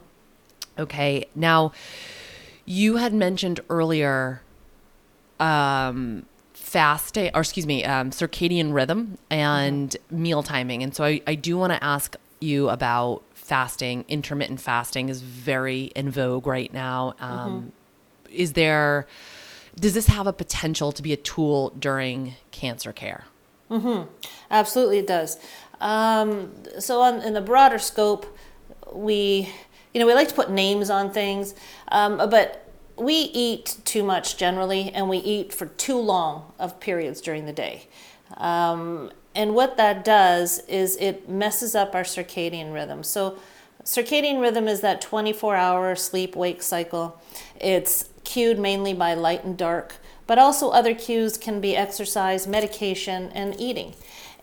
[0.83, 1.73] Okay, now
[2.65, 4.43] you had mentioned earlier
[5.39, 10.23] um, fasting, or excuse me, um, circadian rhythm and mm-hmm.
[10.23, 14.05] meal timing, and so I, I do want to ask you about fasting.
[14.09, 17.15] Intermittent fasting is very in vogue right now.
[17.21, 17.69] Um, mm-hmm.
[18.35, 19.07] Is there
[19.77, 23.25] does this have a potential to be a tool during cancer care?
[23.71, 24.09] Mm-hmm.
[24.51, 25.39] Absolutely, it does.
[25.81, 28.39] Um, so, on, in the broader scope,
[28.93, 29.49] we,
[29.93, 31.55] you know, we like to put names on things,
[31.89, 37.21] um, but we eat too much generally, and we eat for too long of periods
[37.21, 37.89] during the day.
[38.37, 43.03] Um, and what that does is it messes up our circadian rhythm.
[43.03, 43.39] So,
[43.85, 47.21] circadian rhythm is that 24 hour sleep wake cycle.
[47.61, 49.97] It's cued mainly by light and dark,
[50.27, 53.95] but also other cues can be exercise, medication, and eating.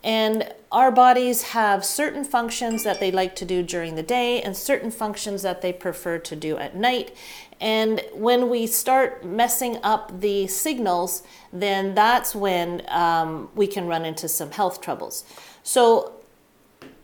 [0.03, 4.55] And our bodies have certain functions that they like to do during the day and
[4.55, 7.15] certain functions that they prefer to do at night.
[7.59, 14.05] And when we start messing up the signals, then that's when um, we can run
[14.05, 15.25] into some health troubles.
[15.63, 16.13] So,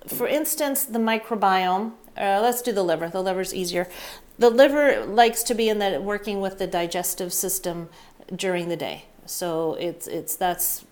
[0.08, 3.10] for instance, the microbiome, uh, let's do the liver.
[3.10, 3.88] The liver's easier.
[4.38, 7.90] The liver likes to be in the working with the digestive system
[8.36, 9.06] during the day.
[9.26, 10.86] So it's it's that's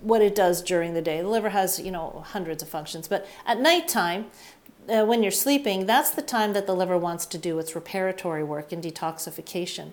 [0.00, 1.22] what it does during the day.
[1.22, 4.26] The liver has you know hundreds of functions, but at nighttime,
[4.88, 8.46] uh, when you're sleeping, that's the time that the liver wants to do its reparatory
[8.46, 9.92] work and detoxification.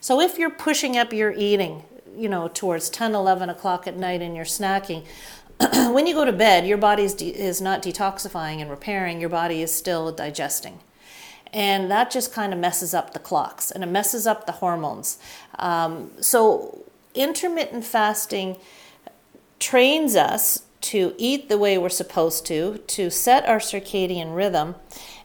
[0.00, 1.84] So if you're pushing up your eating,
[2.16, 5.04] you know, towards 10, 11 o'clock at night and you're snacking,
[5.92, 9.30] when you go to bed, your body is, de- is not detoxifying and repairing, your
[9.30, 10.78] body is still digesting.
[11.52, 15.18] And that just kind of messes up the clocks and it messes up the hormones.
[15.58, 16.84] Um, so,
[17.14, 18.56] intermittent fasting
[19.58, 24.76] trains us to eat the way we're supposed to, to set our circadian rhythm.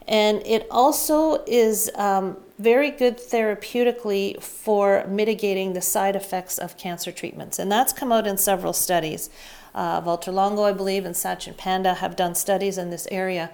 [0.08, 7.12] And it also is um, very good therapeutically for mitigating the side effects of cancer
[7.12, 7.60] treatments.
[7.60, 9.30] And that's come out in several studies.
[9.74, 13.50] Uh, Valter Longo, I believe, and Sachin Panda have done studies in this area.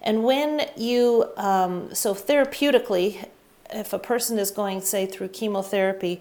[0.00, 3.28] And when you, um, so therapeutically,
[3.70, 6.20] if a person is going, say, through chemotherapy,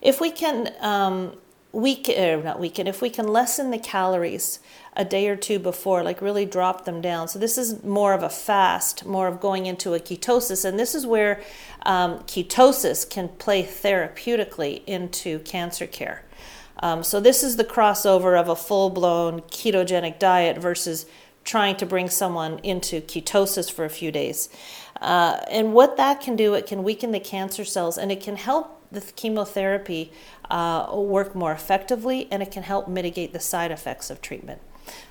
[0.00, 1.32] if we can um,
[1.72, 4.58] weaken, or not weaken, if we can lessen the calories
[4.96, 7.28] a day or two before, like really drop them down.
[7.28, 10.94] So this is more of a fast, more of going into a ketosis, and this
[10.94, 11.42] is where
[11.82, 16.24] um, ketosis can play therapeutically into cancer care.
[16.80, 21.06] Um, so this is the crossover of a full-blown ketogenic diet versus
[21.44, 24.48] trying to bring someone into ketosis for a few days.
[25.00, 28.36] Uh, and what that can do, it can weaken the cancer cells and it can
[28.36, 30.12] help the chemotherapy
[30.50, 34.60] uh, work more effectively and it can help mitigate the side effects of treatment.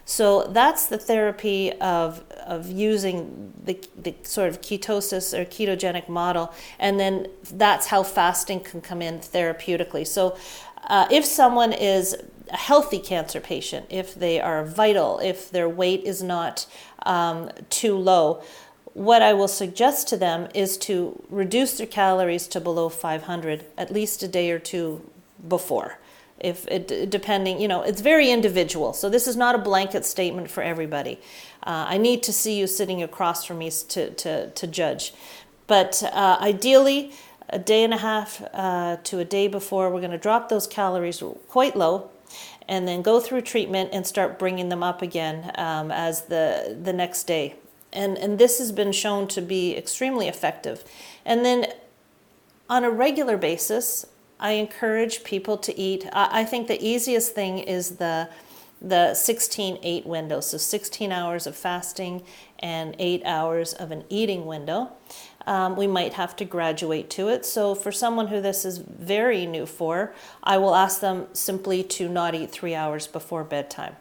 [0.05, 6.53] So that's the therapy of, of using the, the sort of ketosis or ketogenic model,
[6.79, 10.07] and then that's how fasting can come in therapeutically.
[10.07, 10.37] So
[10.87, 12.15] uh, if someone is
[12.49, 16.65] a healthy cancer patient, if they are vital, if their weight is not
[17.05, 18.41] um, too low,
[18.93, 23.91] what I will suggest to them is to reduce their calories to below 500 at
[23.91, 25.07] least a day or two
[25.47, 25.99] before.
[26.39, 28.93] If it depending, you know, it's very individual.
[28.93, 31.19] So this is not a blanket statement for everybody.
[31.63, 35.13] Uh, I need to see you sitting across from me to to to judge.
[35.67, 37.11] But uh, ideally,
[37.49, 40.67] a day and a half uh, to a day before, we're going to drop those
[40.67, 42.09] calories quite low
[42.67, 46.91] and then go through treatment and start bringing them up again um, as the the
[46.91, 47.55] next day.
[47.93, 50.83] And and this has been shown to be extremely effective.
[51.25, 51.67] And then
[52.69, 54.05] on a regular basis
[54.41, 58.29] i encourage people to eat i, I think the easiest thing is the
[58.81, 60.39] the 16 8 window.
[60.39, 62.23] So 16 hours of fasting
[62.59, 64.91] and 8 hours of an eating window
[65.47, 67.45] um, we might have to graduate to it.
[67.45, 72.09] So, for someone who this is very new for, I will ask them simply to
[72.09, 73.95] not eat three hours before bedtime.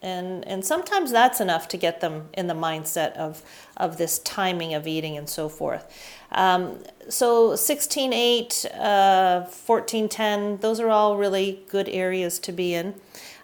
[0.00, 3.42] And, and sometimes that's enough to get them in the mindset of,
[3.76, 5.92] of this timing of eating and so forth.
[6.32, 6.78] Um,
[7.08, 12.94] so 16 8, uh, 14 10, those are all really good areas to be in.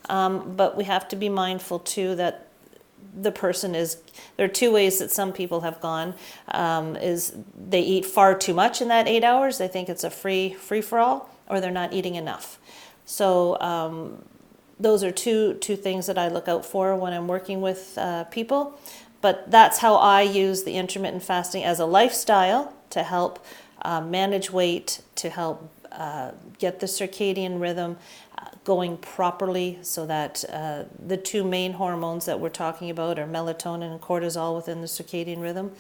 [0.09, 2.48] Um, but we have to be mindful too that
[3.23, 3.99] the person is
[4.37, 6.14] there are two ways that some people have gone
[6.53, 10.11] um, is they eat far too much in that eight hours they think it's a
[10.11, 12.59] free free for all or they're not eating enough.
[13.07, 14.23] So um,
[14.79, 18.25] those are two two things that i look out for when i'm working with uh,
[18.25, 18.79] people.
[19.21, 23.45] But that's how i use the intermittent fasting as a lifestyle to help
[23.83, 27.97] uh, manage weight to help uh, get the circadian rhythm
[28.64, 33.91] going properly so that uh, the two main hormones that we're talking about are melatonin
[33.91, 35.72] and cortisol within the circadian rhythm.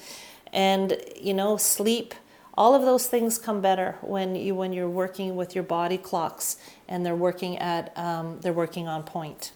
[0.52, 2.14] And, you know, sleep,
[2.54, 6.56] all of those things come better when, you, when you're working with your body clocks
[6.88, 9.52] and they're working, at, um, they're working on point.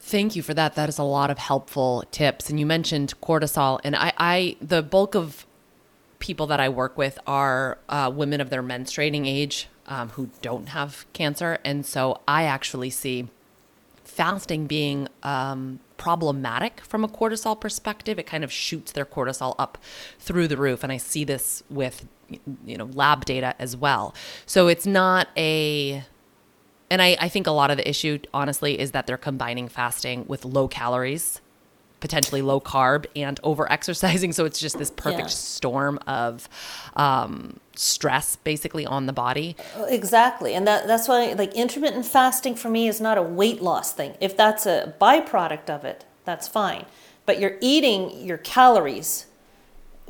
[0.00, 0.74] Thank you for that.
[0.74, 2.50] That is a lot of helpful tips.
[2.50, 5.46] And you mentioned cortisol, and I, I the bulk of
[6.18, 10.70] people that I work with are uh, women of their menstruating age um, who don't
[10.70, 11.58] have cancer.
[11.64, 13.28] And so I actually see
[14.04, 18.18] fasting being um, problematic from a cortisol perspective.
[18.18, 19.76] It kind of shoots their cortisol up
[20.18, 20.82] through the roof.
[20.82, 22.06] And I see this with,
[22.64, 24.14] you know, lab data as well.
[24.46, 26.04] So it's not a
[26.92, 30.24] and I, I, think a lot of the issue, honestly, is that they're combining fasting
[30.26, 31.40] with low calories
[32.00, 34.30] potentially low carb and over exercising.
[34.40, 35.26] So it's just this perfect yeah.
[35.26, 36.48] storm of
[36.94, 39.56] um, stress basically on the body.
[39.88, 40.54] Exactly.
[40.54, 44.14] And that, that's why like intermittent fasting for me is not a weight loss thing.
[44.20, 46.86] If that's a byproduct of it, that's fine.
[47.26, 49.26] But you're eating your calories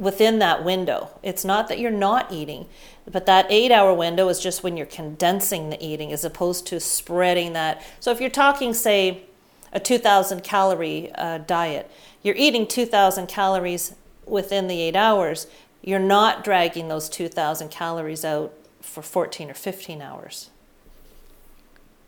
[0.00, 1.10] within that window.
[1.22, 2.66] It's not that you're not eating,
[3.10, 6.80] but that eight hour window is just when you're condensing the eating as opposed to
[6.80, 7.82] spreading that.
[8.00, 9.24] So if you're talking, say,
[9.72, 11.90] a 2,000 calorie uh, diet,
[12.22, 13.94] you're eating 2,000 calories
[14.26, 15.46] within the eight hours.
[15.82, 20.50] You're not dragging those 2,000 calories out for 14 or 15 hours.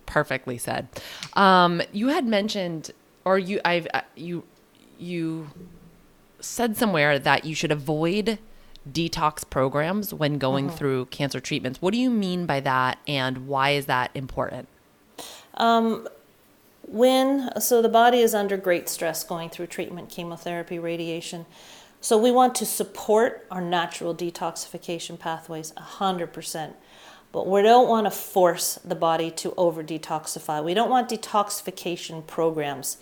[0.07, 0.89] Perfectly said.
[1.35, 2.91] Um, you had mentioned,
[3.25, 4.45] or you, I've, uh, you,
[4.99, 5.51] you
[6.41, 8.39] said somewhere that you should avoid
[8.91, 10.77] detox programs when going mm-hmm.
[10.77, 11.81] through cancer treatments.
[11.81, 14.69] What do you mean by that, and why is that important?
[15.55, 16.09] Um,
[16.87, 21.47] when so the body is under great stress going through treatment, chemotherapy, radiation.
[22.01, 26.75] So we want to support our natural detoxification pathways 100%.
[27.31, 30.63] But we don't want to force the body to over detoxify.
[30.63, 32.99] We don't want detoxification programs.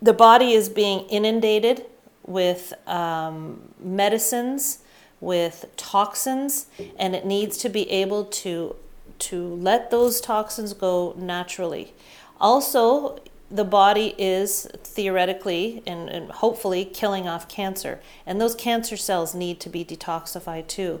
[0.00, 1.84] The body is being inundated
[2.24, 4.78] with um, medicines,
[5.20, 6.66] with toxins,
[6.98, 8.76] and it needs to be able to
[9.18, 11.94] to let those toxins go naturally.
[12.40, 13.18] Also,
[13.50, 19.60] the body is theoretically and, and, hopefully killing off cancer, and those cancer cells need
[19.60, 21.00] to be detoxified too.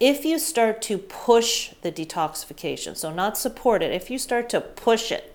[0.00, 4.60] If you start to push the detoxification, so not support it, if you start to
[4.60, 5.34] push it,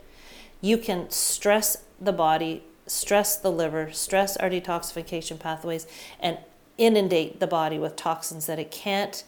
[0.59, 5.87] you can stress the body, stress the liver, stress our detoxification pathways,
[6.19, 6.37] and
[6.77, 9.23] inundate the body with toxins that it can't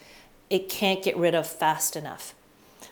[0.50, 2.36] it can't get rid of fast enough.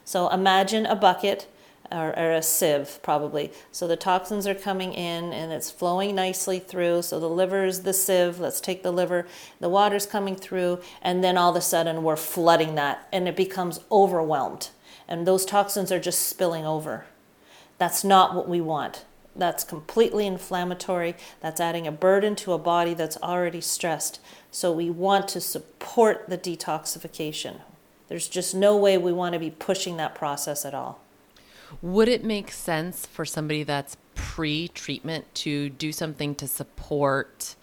[0.06, 1.46] So imagine a bucket
[1.92, 3.52] or, or, a sieve probably.
[3.72, 7.02] So the toxins are coming in and it's flowing nicely through.
[7.04, 8.40] So the liver is the sieve.
[8.40, 9.28] Let's take the liver.
[9.60, 13.36] The water's coming through, and then all of a sudden we're flooding that, and it
[13.36, 14.70] becomes overwhelmed,
[15.08, 17.06] and those toxins are just spilling over.
[17.78, 19.06] That's not what we want.
[19.36, 21.16] That's completely inflammatory.
[21.40, 24.20] That's adding a burden to a body that's already stressed.
[24.52, 27.62] So we want to support the detoxification.
[28.10, 31.00] There's just no way we want to be pushing that process at all.
[31.82, 37.56] Would it make sense for somebody that's pre treatment to do something to support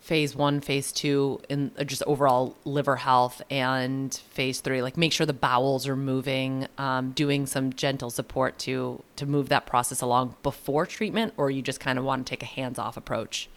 [0.00, 4.82] phase one, phase two, and uh, just overall liver health, and phase three?
[4.82, 9.48] Like make sure the bowels are moving, um, doing some gentle support to to move
[9.48, 12.78] that process along before treatment, or you just kind of want to take a hands
[12.78, 13.48] off approach?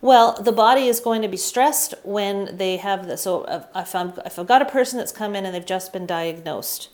[0.00, 3.22] Well, the body is going to be stressed when they have this.
[3.22, 3.44] So
[3.74, 6.90] if, I'm, if I've got a person that's come in and they've just been diagnosed,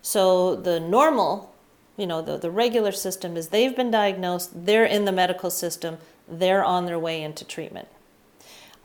[0.00, 1.54] so the normal
[1.96, 5.98] you know, the, the regular system is they've been diagnosed, they're in the medical system,
[6.28, 7.88] they're on their way into treatment.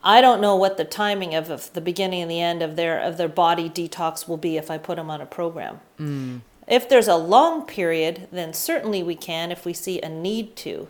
[0.04, 3.00] I don't know what the timing of, of the beginning and the end of their
[3.00, 5.80] of their body detox will be if I put them on a program.
[6.00, 6.42] Mm.
[6.68, 10.88] If there's a long period, then certainly we can if we see a need to.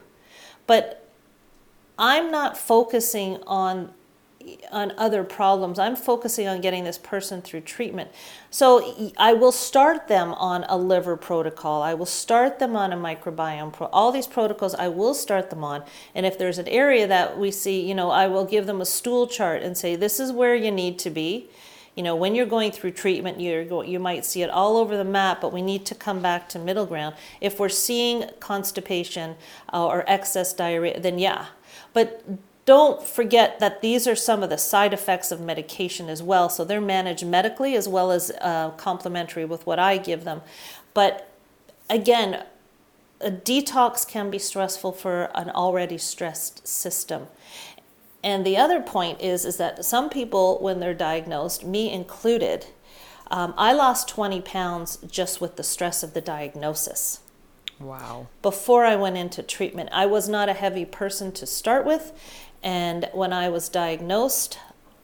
[0.67, 1.09] But
[1.97, 3.93] I'm not focusing on
[4.71, 5.79] on other problems.
[5.79, 8.11] I'm focusing on getting this person through treatment.
[8.49, 11.81] So I will start them on a liver protocol.
[11.81, 13.73] I will start them on a microbiome.
[13.73, 15.83] Pro- all these protocols I will start them on.
[16.15, 18.85] And if there's an area that we see, you know, I will give them a
[18.85, 21.49] stool chart and say this is where you need to be.
[21.95, 24.95] You know, when you're going through treatment, you're go- you might see it all over
[24.95, 27.15] the map, but we need to come back to middle ground.
[27.41, 29.35] If we're seeing constipation
[29.73, 31.47] uh, or excess diarrhea, then yeah.
[31.93, 32.23] But
[32.71, 36.47] don't forget that these are some of the side effects of medication as well.
[36.47, 40.41] So they're managed medically as well as uh, complementary with what I give them.
[40.93, 41.29] But
[41.89, 42.45] again,
[43.19, 47.27] a detox can be stressful for an already stressed system.
[48.23, 52.67] And the other point is, is that some people, when they're diagnosed, me included,
[53.29, 57.19] um, I lost 20 pounds just with the stress of the diagnosis.
[57.81, 58.27] Wow.
[58.41, 62.13] Before I went into treatment, I was not a heavy person to start with.
[62.63, 64.59] And when I was diagnosed,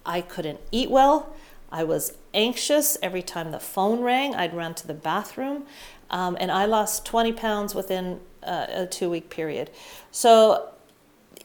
[0.05, 1.34] I couldn't eat well.
[1.72, 4.36] I was anxious every time the phone rang.
[4.36, 5.66] I'd run to the bathroom.
[6.10, 9.70] Um, and I lost 20 pounds within uh, a two week period.
[10.12, 10.70] So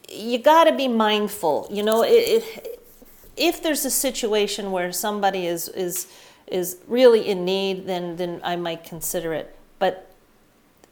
[0.09, 1.67] you got to be mindful.
[1.69, 2.81] You know, it, it,
[3.35, 6.07] if there's a situation where somebody is, is,
[6.47, 9.55] is really in need, then, then I might consider it.
[9.79, 10.09] But.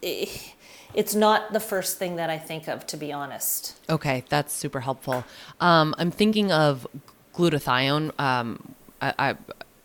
[0.01, 0.53] It,
[0.93, 3.79] it's not the first thing that I think of, to be honest.
[3.89, 5.23] Okay, that's super helpful.
[5.59, 6.87] Um, I'm thinking of
[7.33, 8.19] glutathione.
[8.19, 9.29] Um, I, I,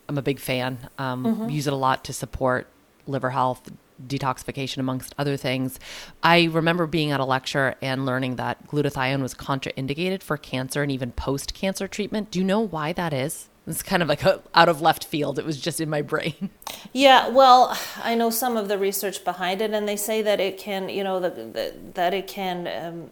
[0.09, 0.89] am a big fan.
[0.97, 1.49] Um, mm-hmm.
[1.49, 2.67] Use it a lot to support
[3.07, 3.71] liver health,
[4.05, 5.79] detoxification, amongst other things.
[6.21, 10.91] I remember being at a lecture and learning that glutathione was contraindicated for cancer and
[10.91, 12.31] even post cancer treatment.
[12.31, 13.49] Do you know why that is?
[13.67, 15.37] It's kind of like a, out of left field.
[15.37, 16.49] It was just in my brain.
[16.93, 20.57] Yeah, well, I know some of the research behind it, and they say that it
[20.57, 23.09] can, you know, the, the, that it can um,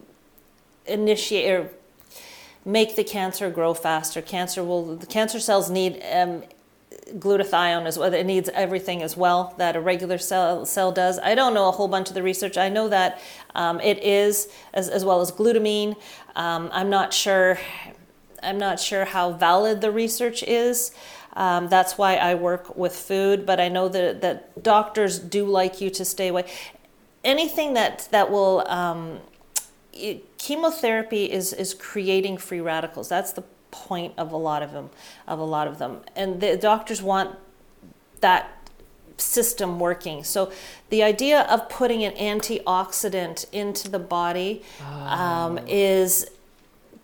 [0.86, 1.70] initiate or
[2.64, 4.22] make the cancer grow faster.
[4.22, 6.44] Cancer will the cancer cells need um,
[7.14, 8.12] glutathione as well.
[8.14, 11.20] It needs everything as well that a regular cell cell does.
[11.20, 12.58] I don't know a whole bunch of the research.
[12.58, 13.22] I know that
[13.54, 15.96] um, it is as, as well as glutamine.
[16.36, 17.60] Um, I'm not sure.
[18.44, 20.92] I'm not sure how valid the research is.
[21.34, 25.82] Um, that's why I work with food, but I know that, that doctors do like
[25.82, 26.46] you to stay away.
[27.24, 29.20] Anything that that will um,
[30.38, 33.10] chemotherapy is is creating free radicals.
[33.10, 33.44] That's the
[33.76, 34.90] point of a lot of them
[35.28, 37.36] of a lot of them and the doctors want
[38.22, 38.50] that
[39.18, 40.52] system working so
[40.90, 44.86] the idea of putting an antioxidant into the body oh.
[44.86, 46.30] um, is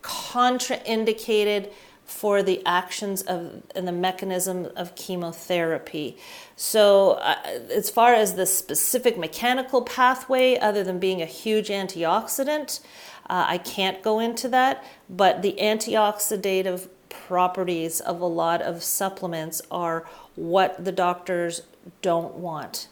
[0.02, 1.72] contraindicated
[2.06, 6.18] for the actions of and the mechanism of chemotherapy.
[6.56, 7.36] So, uh,
[7.74, 12.82] as far as the specific mechanical pathway, other than being a huge antioxidant,
[13.30, 19.62] uh, I can't go into that, but the antioxidative properties of a lot of supplements
[19.72, 21.62] are what the doctors
[22.02, 22.88] don't want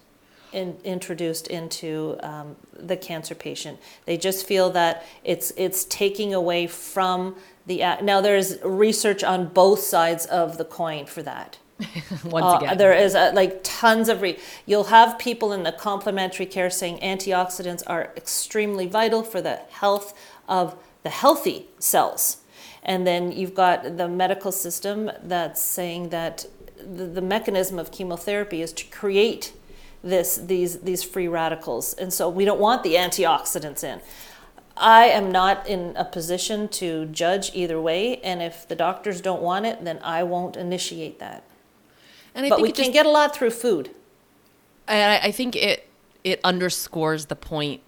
[0.51, 3.79] in, introduced into um, the cancer patient.
[4.05, 7.35] They just feel that it's it's taking away from
[7.65, 11.57] the now there's research on both sides of the coin for that.
[12.25, 15.71] Once uh, again, there is uh, like tons of re- you'll have people in the
[15.71, 20.13] complementary care saying antioxidants are extremely vital for the health
[20.47, 22.37] of the healthy cells.
[22.83, 26.45] And then you've got the medical system that's saying that
[26.77, 29.53] the, the mechanism of chemotherapy is to create
[30.03, 31.93] this these these free radicals.
[31.93, 34.01] And so we don't want the antioxidants in.
[34.77, 39.41] I am not in a position to judge either way and if the doctors don't
[39.41, 41.43] want it then i won't initiate that.
[42.33, 43.89] And I but we can just, get a lot through food.
[44.87, 45.87] And I think it
[46.23, 47.81] it underscores the point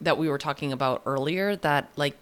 [0.00, 2.16] that we were talking about earlier that like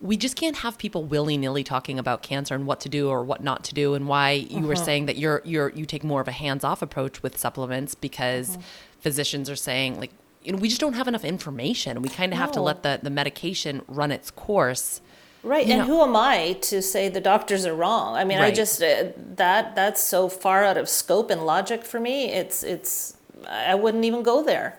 [0.00, 3.42] we just can't have people willy-nilly talking about cancer and what to do or what
[3.42, 4.66] not to do and why you uh-huh.
[4.66, 8.50] were saying that you're you're you take more of a hands-off approach with supplements because
[8.56, 8.62] uh-huh.
[9.00, 10.10] physicians are saying like
[10.42, 12.44] you know we just don't have enough information we kind of no.
[12.44, 15.00] have to let the the medication run its course
[15.42, 15.86] right and know.
[15.86, 18.52] who am i to say the doctors are wrong i mean right.
[18.52, 22.62] i just uh, that that's so far out of scope and logic for me it's
[22.62, 23.16] it's
[23.48, 24.78] i wouldn't even go there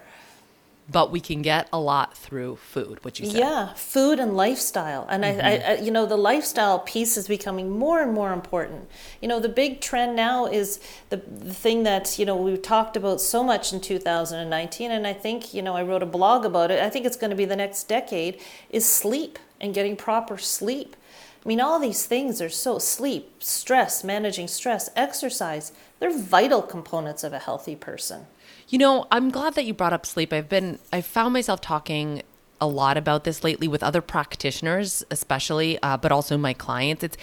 [0.90, 3.40] but we can get a lot through food, which you said.
[3.40, 5.06] Yeah, food and lifestyle.
[5.10, 5.46] And mm-hmm.
[5.46, 8.88] I, I, you know, the lifestyle piece is becoming more and more important.
[9.22, 10.80] You know, the big trend now is
[11.10, 14.92] the, the thing that, you know, we talked about so much in 2019.
[14.92, 16.82] And I think, you know, I wrote a blog about it.
[16.82, 20.96] I think it's going to be the next decade is sleep and getting proper sleep.
[21.44, 27.24] I mean, all these things are so sleep, stress, managing stress, exercise, they're vital components
[27.24, 28.28] of a healthy person.
[28.70, 30.34] You know, I'm glad that you brought up sleep.
[30.34, 32.22] I've been, I've found myself talking
[32.60, 37.04] a lot about this lately with other practitioners, especially, uh, but also my clients.
[37.04, 37.18] It's,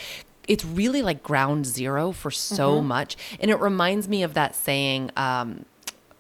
[0.49, 2.89] it's really like ground zero for so mm-hmm.
[2.89, 3.17] much.
[3.41, 5.67] And it reminds me of that saying, um,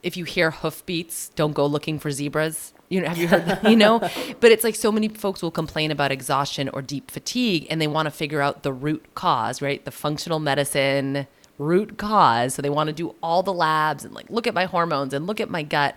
[0.03, 2.75] if you hear hoofbeats, don't go looking for zebras.
[2.91, 3.64] You know, have you heard that?
[3.68, 4.01] You know,
[4.41, 7.87] but it's like so many folks will complain about exhaustion or deep fatigue, and they
[7.87, 9.83] want to figure out the root cause, right?
[9.83, 11.27] The functional medicine
[11.59, 12.55] root cause.
[12.55, 15.27] So they want to do all the labs and like look at my hormones and
[15.27, 15.97] look at my gut,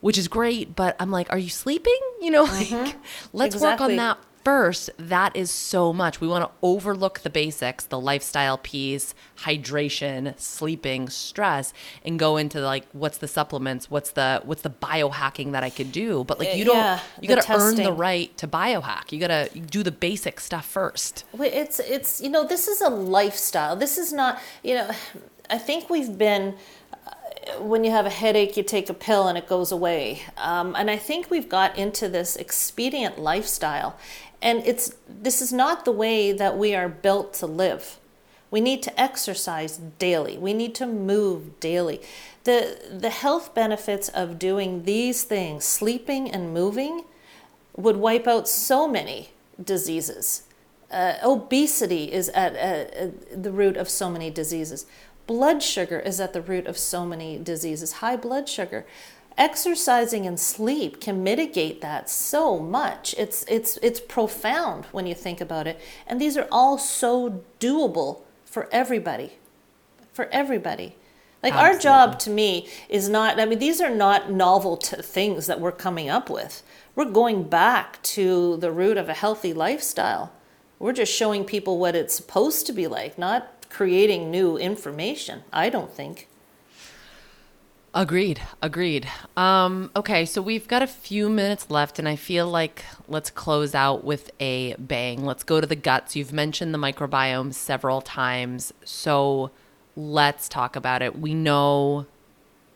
[0.00, 0.76] which is great.
[0.76, 1.98] But I'm like, are you sleeping?
[2.20, 2.98] You know, like mm-hmm.
[3.32, 3.84] let's exactly.
[3.84, 4.90] work on that first.
[4.96, 6.20] That is so much.
[6.20, 11.72] We want to overlook the basics, the lifestyle piece, hydration, sleeping, stress,
[12.04, 15.90] and go into like what's the supplements, what's the what's the biohacking that I could
[15.90, 16.22] do.
[16.22, 19.10] But like you don't yeah, you got to earn the right to biohack.
[19.10, 21.24] You got to do the basic stuff first.
[21.36, 23.74] It's it's you know this is a lifestyle.
[23.74, 24.88] This is not you know
[25.50, 26.54] I think we've been
[27.58, 30.22] when you have a headache, you take a pill and it goes away.
[30.36, 33.96] Um, and I think we've got into this expedient lifestyle.
[34.42, 37.98] And it's this is not the way that we are built to live.
[38.50, 40.38] We need to exercise daily.
[40.38, 42.00] We need to move daily.
[42.44, 47.04] The the health benefits of doing these things, sleeping and moving,
[47.76, 49.30] would wipe out so many
[49.62, 50.42] diseases.
[50.90, 54.86] Uh, obesity is at, at, at the root of so many diseases.
[55.26, 57.94] Blood sugar is at the root of so many diseases.
[57.94, 58.86] High blood sugar
[59.38, 63.14] exercising and sleep can mitigate that so much.
[63.18, 65.80] It's it's it's profound when you think about it.
[66.06, 69.32] And these are all so doable for everybody
[70.12, 70.96] for everybody.
[71.42, 71.76] Like Absolutely.
[71.76, 75.60] our job to me is not i mean these are not novel t- things that
[75.60, 76.62] we're coming up with.
[76.94, 80.32] We're going back to the root of a healthy lifestyle.
[80.78, 85.68] We're just showing people what it's supposed to be like not creating new information i
[85.68, 86.28] don't think
[87.96, 88.42] Agreed.
[88.60, 89.08] Agreed.
[89.38, 93.74] Um, okay, so we've got a few minutes left, and I feel like let's close
[93.74, 95.24] out with a bang.
[95.24, 96.14] Let's go to the guts.
[96.14, 99.50] You've mentioned the microbiome several times, so
[99.96, 101.18] let's talk about it.
[101.18, 102.04] We know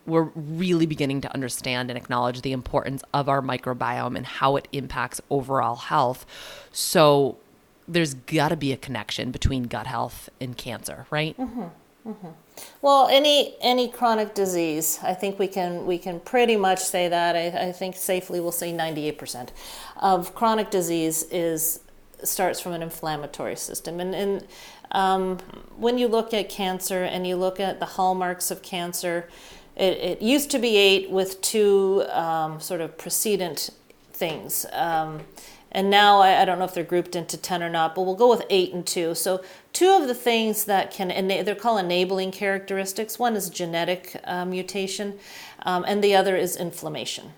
[0.07, 4.67] we're really beginning to understand and acknowledge the importance of our microbiome and how it
[4.71, 6.25] impacts overall health.
[6.71, 7.37] So
[7.87, 11.37] there's got to be a connection between gut health and cancer, right?
[11.37, 11.67] Mm-hmm.
[12.05, 12.29] Mm-hmm.
[12.81, 17.35] Well, any any chronic disease, I think we can we can pretty much say that.
[17.35, 19.49] I, I think safely we'll say 98%
[19.97, 21.81] of chronic disease is
[22.23, 23.99] starts from an inflammatory system.
[23.99, 24.47] And, and
[24.91, 25.37] um,
[25.77, 29.27] when you look at cancer and you look at the hallmarks of cancer,
[29.75, 33.69] it, it used to be eight with two um, sort of precedent
[34.11, 34.65] things.
[34.73, 35.21] Um,
[35.71, 38.15] and now I, I, don't know if they're grouped into 10 or not, but we'll
[38.15, 39.15] go with eight and two.
[39.15, 43.17] So two of the things that can, they're called enabling characteristics.
[43.17, 45.17] One is genetic uh, mutation,
[45.63, 47.31] um, and the other is inflammation.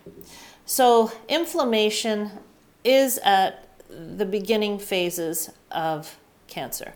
[0.65, 2.31] So inflammation
[2.83, 6.17] is at the beginning phases of
[6.47, 6.93] cancer.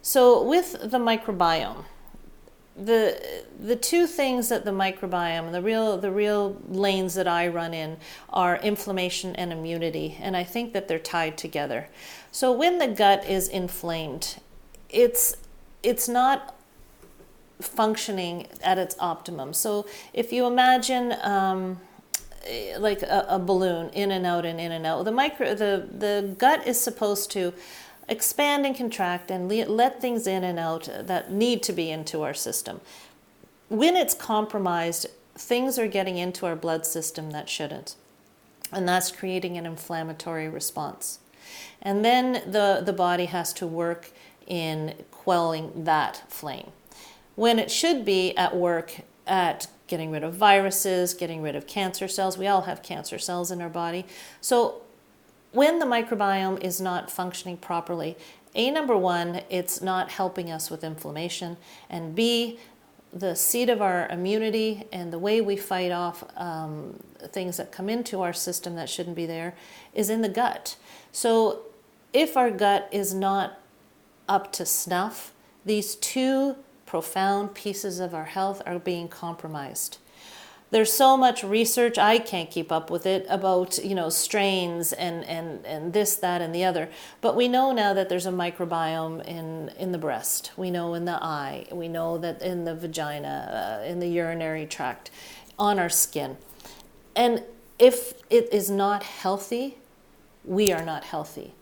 [0.00, 1.84] So with the microbiome,
[2.84, 7.74] the the two things that the microbiome the real the real lanes that I run
[7.74, 7.96] in
[8.30, 11.88] are inflammation and immunity and I think that they're tied together.
[12.30, 14.36] So when the gut is inflamed,
[14.88, 15.36] it's
[15.82, 16.54] it's not
[17.60, 19.52] functioning at its optimum.
[19.52, 21.80] So if you imagine um,
[22.78, 26.34] like a, a balloon in and out and in and out, the micro the the
[26.38, 27.52] gut is supposed to
[28.08, 32.34] expand and contract and let things in and out that need to be into our
[32.34, 32.80] system.
[33.68, 37.96] When it's compromised, things are getting into our blood system that shouldn't,
[38.72, 41.18] and that's creating an inflammatory response.
[41.82, 44.10] And then the, the body has to work
[44.46, 46.70] in quelling that flame.
[47.36, 52.06] When it should be at work at getting rid of viruses, getting rid of cancer
[52.06, 52.38] cells.
[52.38, 54.06] We all have cancer cells in our body.
[54.40, 54.82] So
[55.52, 58.16] when the microbiome is not functioning properly,
[58.54, 61.56] A, number one, it's not helping us with inflammation,
[61.88, 62.58] and B,
[63.12, 67.88] the seat of our immunity and the way we fight off um, things that come
[67.88, 69.54] into our system that shouldn't be there
[69.94, 70.76] is in the gut.
[71.10, 71.62] So,
[72.12, 73.60] if our gut is not
[74.28, 75.32] up to snuff,
[75.64, 79.98] these two profound pieces of our health are being compromised
[80.70, 85.24] there's so much research i can't keep up with it about you know strains and
[85.24, 86.88] and and this that and the other.
[87.20, 90.52] But we know now that there's a microbiome in in the breast.
[90.56, 91.66] We know in the eye.
[91.72, 95.10] We know that in the vagina uh, in the urinary tract
[95.58, 96.36] on our skin.
[97.16, 97.42] And
[97.78, 99.78] if it is not healthy
[100.44, 101.52] we are not healthy.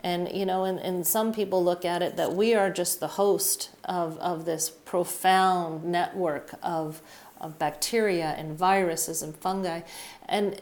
[0.00, 3.08] And you know and, and some people look at it that we are just the
[3.08, 7.02] host of, of this profound network of
[7.40, 9.82] of bacteria and viruses and fungi.
[10.28, 10.60] And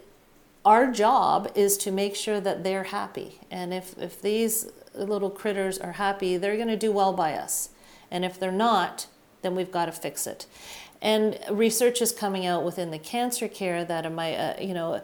[0.64, 3.41] our job is to make sure that they're happy.
[3.51, 7.70] And if, if these little critters are happy, they're going to do well by us.
[8.11, 9.07] And if they're not,
[9.43, 10.47] then we've got to fix it.
[11.03, 15.03] And research is coming out within the cancer care that a, uh, you know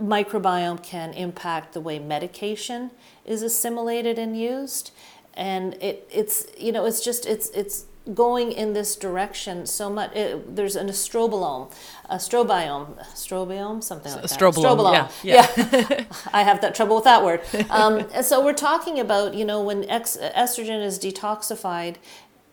[0.00, 2.90] microbiome can impact the way medication
[3.26, 4.90] is assimilated and used
[5.34, 10.14] and it, it's you know it's just it's it's going in this direction so much.
[10.14, 11.72] It, there's an astrobiome,
[12.08, 14.30] a strobiome, strobiome, something like that.
[14.30, 15.48] Strobiome, yeah.
[15.56, 15.86] yeah.
[15.90, 16.04] yeah.
[16.32, 17.42] I have that trouble with that word.
[17.70, 21.96] Um, so we're talking about, you know, when ex- estrogen is detoxified,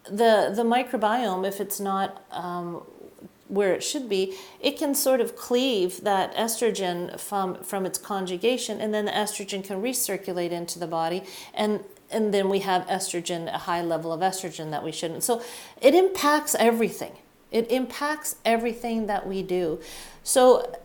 [0.05, 2.83] the, the microbiome, if it's not um,
[3.47, 8.79] where it should be, it can sort of cleave that estrogen from, from its conjugation,
[8.79, 11.23] and then the estrogen can recirculate into the body.
[11.53, 15.23] And and then we have estrogen, a high level of estrogen that we shouldn't.
[15.23, 15.41] So
[15.81, 17.13] it impacts everything.
[17.51, 19.79] It impacts everything that we do.
[20.23, 20.75] So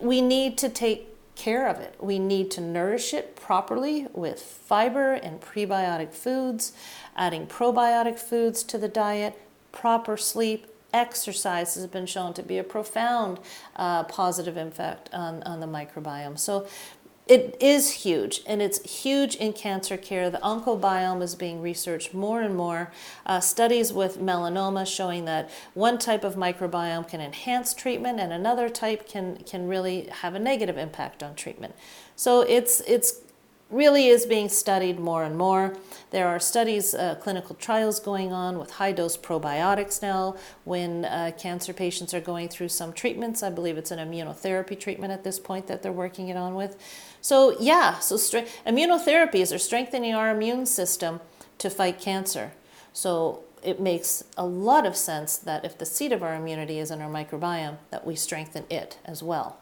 [0.00, 1.96] we need to take care of it.
[2.00, 6.72] We need to nourish it properly with fiber and prebiotic foods,
[7.16, 9.40] adding probiotic foods to the diet,
[9.72, 13.38] proper sleep, exercise has been shown to be a profound
[13.76, 16.38] uh, positive effect on, on the microbiome.
[16.38, 16.66] So
[17.28, 20.28] it is huge, and it's huge in cancer care.
[20.28, 22.90] The oncobiome is being researched more and more.
[23.24, 28.68] Uh, studies with melanoma showing that one type of microbiome can enhance treatment, and another
[28.68, 31.74] type can can really have a negative impact on treatment.
[32.16, 33.20] So it's it's
[33.72, 35.74] really is being studied more and more.
[36.10, 41.32] There are studies, uh, clinical trials going on with high dose probiotics now when uh,
[41.38, 43.42] cancer patients are going through some treatments.
[43.42, 46.76] I believe it's an immunotherapy treatment at this point that they're working it on with.
[47.22, 51.20] So, yeah, so immunotherapies are strengthening our immune system
[51.58, 52.52] to fight cancer.
[52.92, 56.90] So, it makes a lot of sense that if the seat of our immunity is
[56.90, 59.58] in our microbiome, that we strengthen it as well.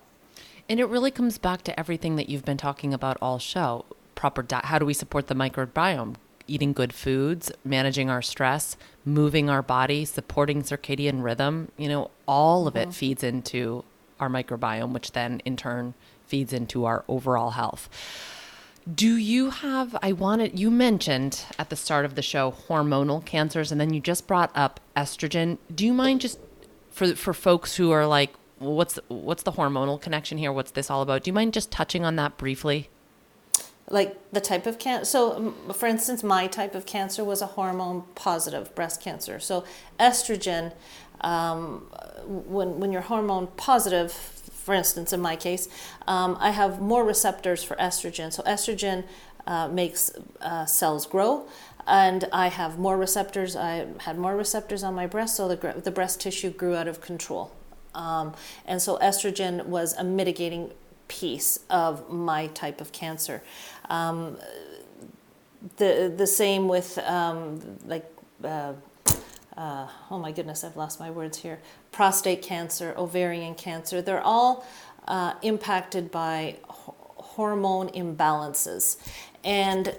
[0.71, 3.85] And it really comes back to everything that you've been talking about all show.
[4.15, 4.67] Proper diet.
[4.67, 6.15] How do we support the microbiome?
[6.47, 11.71] Eating good foods, managing our stress, moving our body, supporting circadian rhythm.
[11.77, 12.91] You know, all of it mm-hmm.
[12.93, 13.85] feeds into
[14.19, 15.95] our microbiome, which then in turn
[16.31, 17.89] feeds into our overall health.
[18.93, 23.71] Do you have, I wanted, you mentioned at the start of the show hormonal cancers,
[23.71, 25.59] and then you just brought up estrogen.
[25.75, 26.39] Do you mind just
[26.91, 30.53] for, for folks who are like, what's, what's the hormonal connection here?
[30.53, 31.25] What's this all about?
[31.25, 32.89] Do you mind just touching on that briefly?
[33.89, 35.05] Like the type of cancer.
[35.05, 39.41] So, for instance, my type of cancer was a hormone positive breast cancer.
[39.41, 39.65] So,
[39.99, 40.73] estrogen,
[41.21, 41.87] um,
[42.25, 45.69] when, when you're hormone positive, for instance, in my case,
[46.07, 48.33] um, I have more receptors for estrogen.
[48.33, 49.05] So estrogen
[49.47, 51.47] uh, makes uh, cells grow,
[51.87, 53.57] and I have more receptors.
[53.57, 57.01] I had more receptors on my breast, so the, the breast tissue grew out of
[57.01, 57.51] control.
[57.95, 58.35] Um,
[58.67, 60.71] and so estrogen was a mitigating
[61.09, 63.43] piece of my type of cancer.
[63.89, 64.37] Um,
[65.77, 68.07] the the same with um, like.
[68.45, 68.75] Uh,
[69.57, 71.61] uh, oh my goodness, I've lost my words here.
[71.93, 74.67] Prostate cancer, ovarian cancer, they're all
[75.09, 78.97] uh, impacted by hormone imbalances.
[79.45, 79.97] And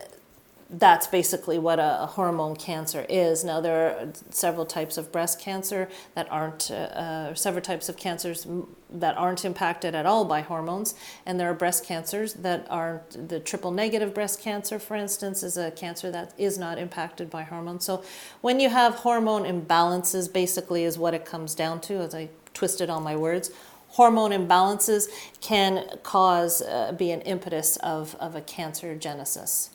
[0.71, 3.43] that's basically what a, hormone cancer is.
[3.43, 7.97] Now, there are several types of breast cancer that aren't, uh, uh several types of
[7.97, 8.47] cancers
[8.89, 10.95] that aren't impacted at all by hormones,
[11.25, 15.57] and there are breast cancers that are the triple negative breast cancer, for instance, is
[15.57, 17.83] a cancer that is not impacted by hormones.
[17.83, 18.03] So,
[18.39, 22.89] when you have hormone imbalances, basically, is what it comes down to, as I twisted
[22.89, 23.51] all my words
[23.95, 25.09] hormone imbalances
[25.41, 29.71] can cause uh, be an impetus of, of a cancer genesis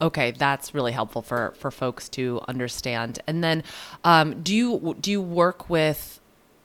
[0.00, 3.18] Okay, that's really helpful for for folks to understand.
[3.26, 3.64] And then,
[4.04, 6.20] um, do you do you work with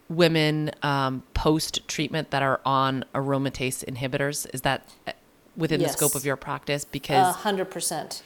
[0.10, 4.48] women um, post treatment that are on aromatase inhibitors?
[4.54, 5.14] Is that uh,
[5.58, 5.92] within yes.
[5.92, 6.86] the scope of your practice?
[6.86, 8.22] Because hundred percent.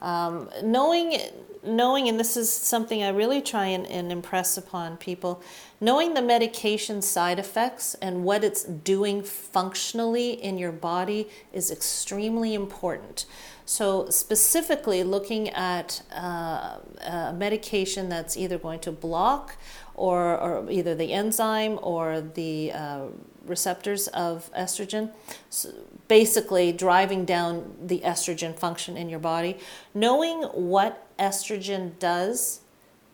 [0.00, 1.18] Um, knowing,
[1.64, 5.42] knowing, and this is something I really try and, and impress upon people,
[5.80, 12.54] knowing the medication side effects and what it's doing functionally in your body is extremely
[12.54, 13.26] important.
[13.68, 19.58] So, specifically looking at uh, a medication that's either going to block
[19.94, 23.00] or, or either the enzyme or the uh,
[23.44, 25.10] receptors of estrogen,
[25.50, 25.68] so
[26.08, 29.58] basically driving down the estrogen function in your body.
[29.92, 32.60] Knowing what estrogen does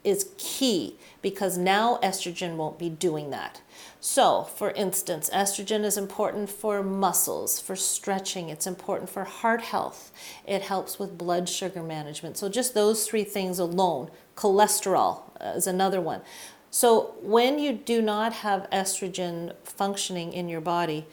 [0.05, 3.61] is key because now estrogen won't be doing that.
[3.99, 10.13] So, for instance, estrogen is important for muscles, for stretching, it's important for heart health,
[10.47, 12.37] it helps with blood sugar management.
[12.37, 14.11] So, just those three things alone.
[14.37, 16.21] Cholesterol uh, is another one.
[16.71, 21.07] So, when you do not have estrogen functioning in your body,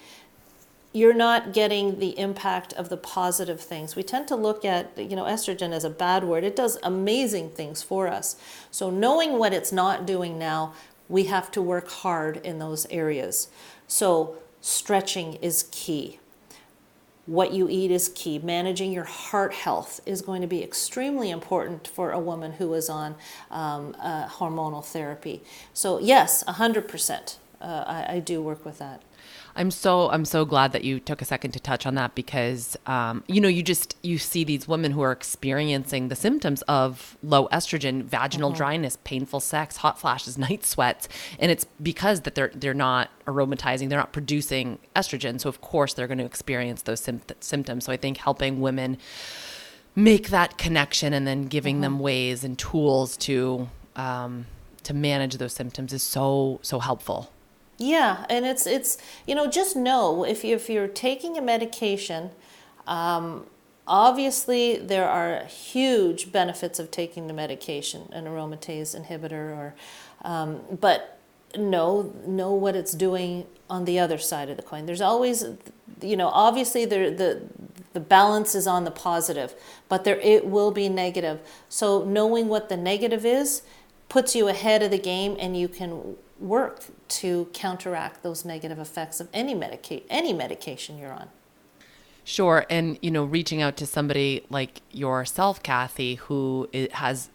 [0.94, 3.96] you're not getting the impact of the positive things.
[3.96, 6.44] We tend to look at, you know, estrogen as a bad word.
[6.44, 8.36] It does amazing things for us.
[8.72, 10.74] So knowing what it's not doing now
[11.12, 13.50] we have to work hard in those areas.
[13.86, 16.20] So, stretching is key.
[17.26, 18.40] What you eat is key.
[18.40, 22.90] Managing your heart health is going to be extremely important for a woman who is
[22.90, 23.16] on
[23.52, 25.44] um, uh, hormonal therapy.
[25.74, 27.36] So, yes, 100%.
[27.60, 29.04] Uh, I, I do work with that.
[29.56, 32.78] I'm so I'm so glad that you took a second to touch on that because
[32.88, 37.18] um, you know you just you see these women who are experiencing the symptoms of
[37.22, 38.58] low estrogen, vaginal mm-hmm.
[38.58, 43.90] dryness, painful sex, hot flashes, night sweats, and it's because that they're they're not aromatizing,
[43.90, 47.02] they're not producing estrogen, so of course they're going to experience those
[47.40, 47.86] symptoms.
[47.86, 48.98] So I think helping women
[49.96, 51.82] make that connection and then giving mm-hmm.
[51.82, 54.46] them ways and tools to um,
[54.84, 57.32] to manage those symptoms is so so helpful.
[57.82, 62.30] Yeah, and it's it's you know just know if you, if you're taking a medication,
[62.86, 63.48] um,
[63.88, 69.74] obviously there are huge benefits of taking the medication, an aromatase inhibitor, or
[70.22, 71.18] um, but
[71.58, 74.86] know know what it's doing on the other side of the coin.
[74.86, 75.44] There's always
[76.02, 77.42] you know obviously there the
[77.94, 79.56] the balance is on the positive,
[79.90, 81.40] but there it will be negative.
[81.68, 83.64] So knowing what the negative is
[84.08, 89.20] puts you ahead of the game, and you can work to counteract those negative effects
[89.20, 91.30] of any medica- any medication you're on.
[92.24, 97.30] Sure, and you know, reaching out to somebody like yourself, Cathy, who has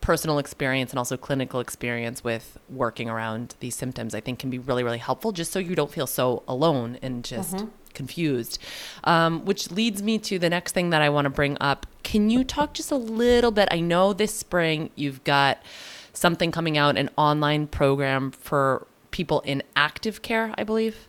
[0.00, 4.58] personal experience and also clinical experience with working around these symptoms, I think can be
[4.58, 7.66] really, really helpful, just so you don't feel so alone and just mm-hmm.
[7.94, 8.58] confused.
[9.04, 12.30] Um, which leads me to the next thing that I want to bring up, Can
[12.30, 13.68] you talk just a little bit?
[13.70, 15.62] I know this spring you've got
[16.18, 21.08] something coming out, an online program for people in active care, I believe.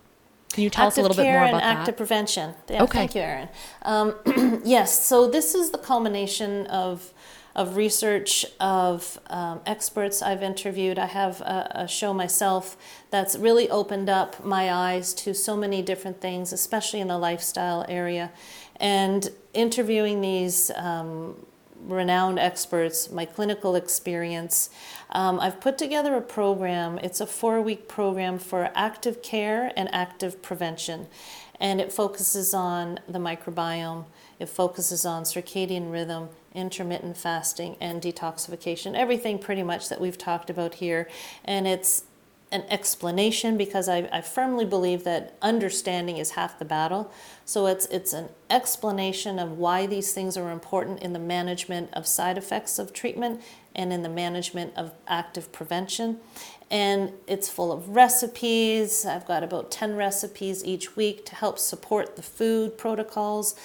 [0.54, 2.56] Can you tell active us a little bit more about and active prevention.
[2.70, 3.00] Yeah, okay.
[3.00, 3.50] Thank you, Erin.
[3.84, 7.14] Um, yes, so this is the culmination of
[7.56, 10.98] of research of um, experts I've interviewed.
[11.00, 12.78] I have a, a, show myself
[13.10, 17.86] that's really opened up my eyes to so many different things, especially in the lifestyle
[17.90, 18.32] area.
[18.78, 21.36] And interviewing these um,
[21.82, 24.70] renowned experts, my clinical experience,
[25.12, 27.00] um, I've put together a program.
[27.00, 31.08] It's a four week program for active care and active prevention.
[31.60, 34.06] And it focuses on the microbiome,
[34.40, 38.96] it focuses on circadian rhythm, intermittent fasting, and detoxification.
[38.96, 41.10] Everything pretty much that we've talked about here.
[41.44, 42.06] And it's
[42.52, 47.12] an explanation because I, I, firmly believe that understanding is half the battle.
[47.46, 52.08] So it's it's an explanation of why these things are important in the management of
[52.08, 53.42] side effects of treatment
[53.76, 56.20] and in the management of active prevention.
[56.72, 59.06] And it's full of recipes.
[59.06, 63.56] I've got about 10 recipes each week to help support the food protocols,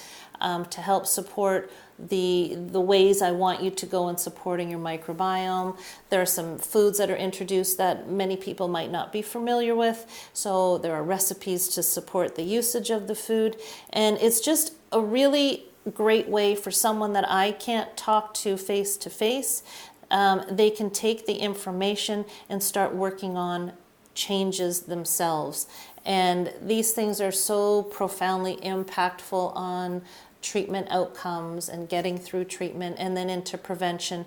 [0.41, 4.81] um, to help support the the ways I want you to go in supporting your
[4.81, 5.79] microbiome.
[6.11, 10.07] There are some foods that are introduced that many people might not be familiar with.
[10.33, 13.57] So there are recipes to support the usage of the food
[13.91, 18.97] and it's just a really great way for someone that I can't talk to face
[18.99, 19.63] to face.
[20.11, 23.73] Um, they can take the information and start working on
[24.15, 25.67] changes themselves.
[26.05, 30.03] And these things are so profoundly impactful on
[30.45, 34.27] treatment outcomes and getting through treatment and then into prevention.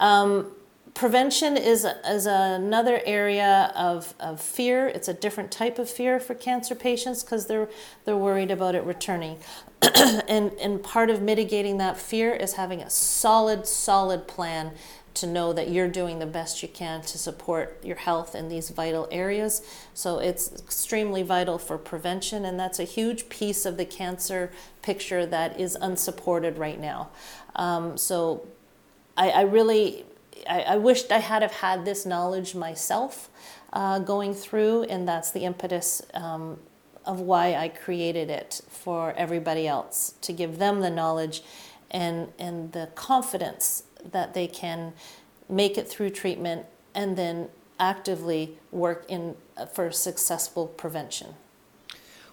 [0.00, 0.52] Um,
[0.94, 4.88] prevention is, is another area of, of fear.
[4.88, 7.68] It's a different type of fear for cancer patients because they're,
[8.04, 9.38] they're worried about it returning.
[10.28, 14.72] and, and part of mitigating that fear is having a solid, solid plan
[15.14, 18.70] to know that you're doing the best you can to support your health in these
[18.70, 19.62] vital areas.
[19.94, 24.50] So it's extremely vital for prevention, and that's a huge piece of the cancer
[24.80, 27.10] picture that is unsupported right now.
[27.56, 28.46] Um, so
[29.16, 30.04] I, I really,
[30.48, 33.28] I, I, wished I had have had this knowledge myself
[33.72, 36.02] uh, going through, and that's the impetus.
[36.14, 36.58] Um,
[37.04, 41.42] of why I created it for everybody else to give them the knowledge
[41.90, 44.92] and and the confidence that they can
[45.48, 47.48] make it through treatment and then
[47.78, 51.34] actively work in uh, for successful prevention.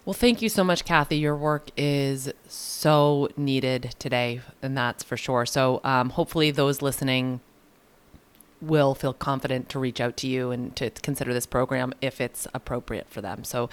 [0.06, 1.18] Well, thank you so much, Cathy.
[1.18, 5.46] Your work is so needed today, and that's for sure.
[5.46, 7.42] So, um, hopefully, those listening
[8.62, 12.48] will feel confident to reach out to you and to consider this program if it's
[12.54, 13.44] appropriate for them.
[13.44, 13.70] So,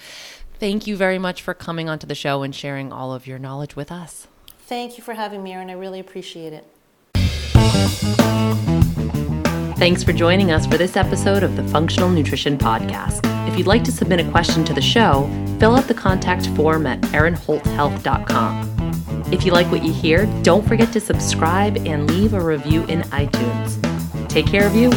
[0.59, 3.76] thank you very much for coming onto the show and sharing all of your knowledge
[3.76, 4.26] with us.
[4.59, 5.70] Thank you for having me, Erin.
[5.70, 6.66] I really appreciate it.
[9.79, 13.20] Thanks for joining us for this episode of the Functional Nutrition Podcast.
[13.49, 15.29] If you'd like to submit a question to the show,
[15.61, 19.24] fill out the contact form at erinholthealth.com.
[19.33, 23.03] If you like what you hear, don't forget to subscribe and leave a review in
[23.03, 24.29] iTunes.
[24.29, 24.91] Take care of you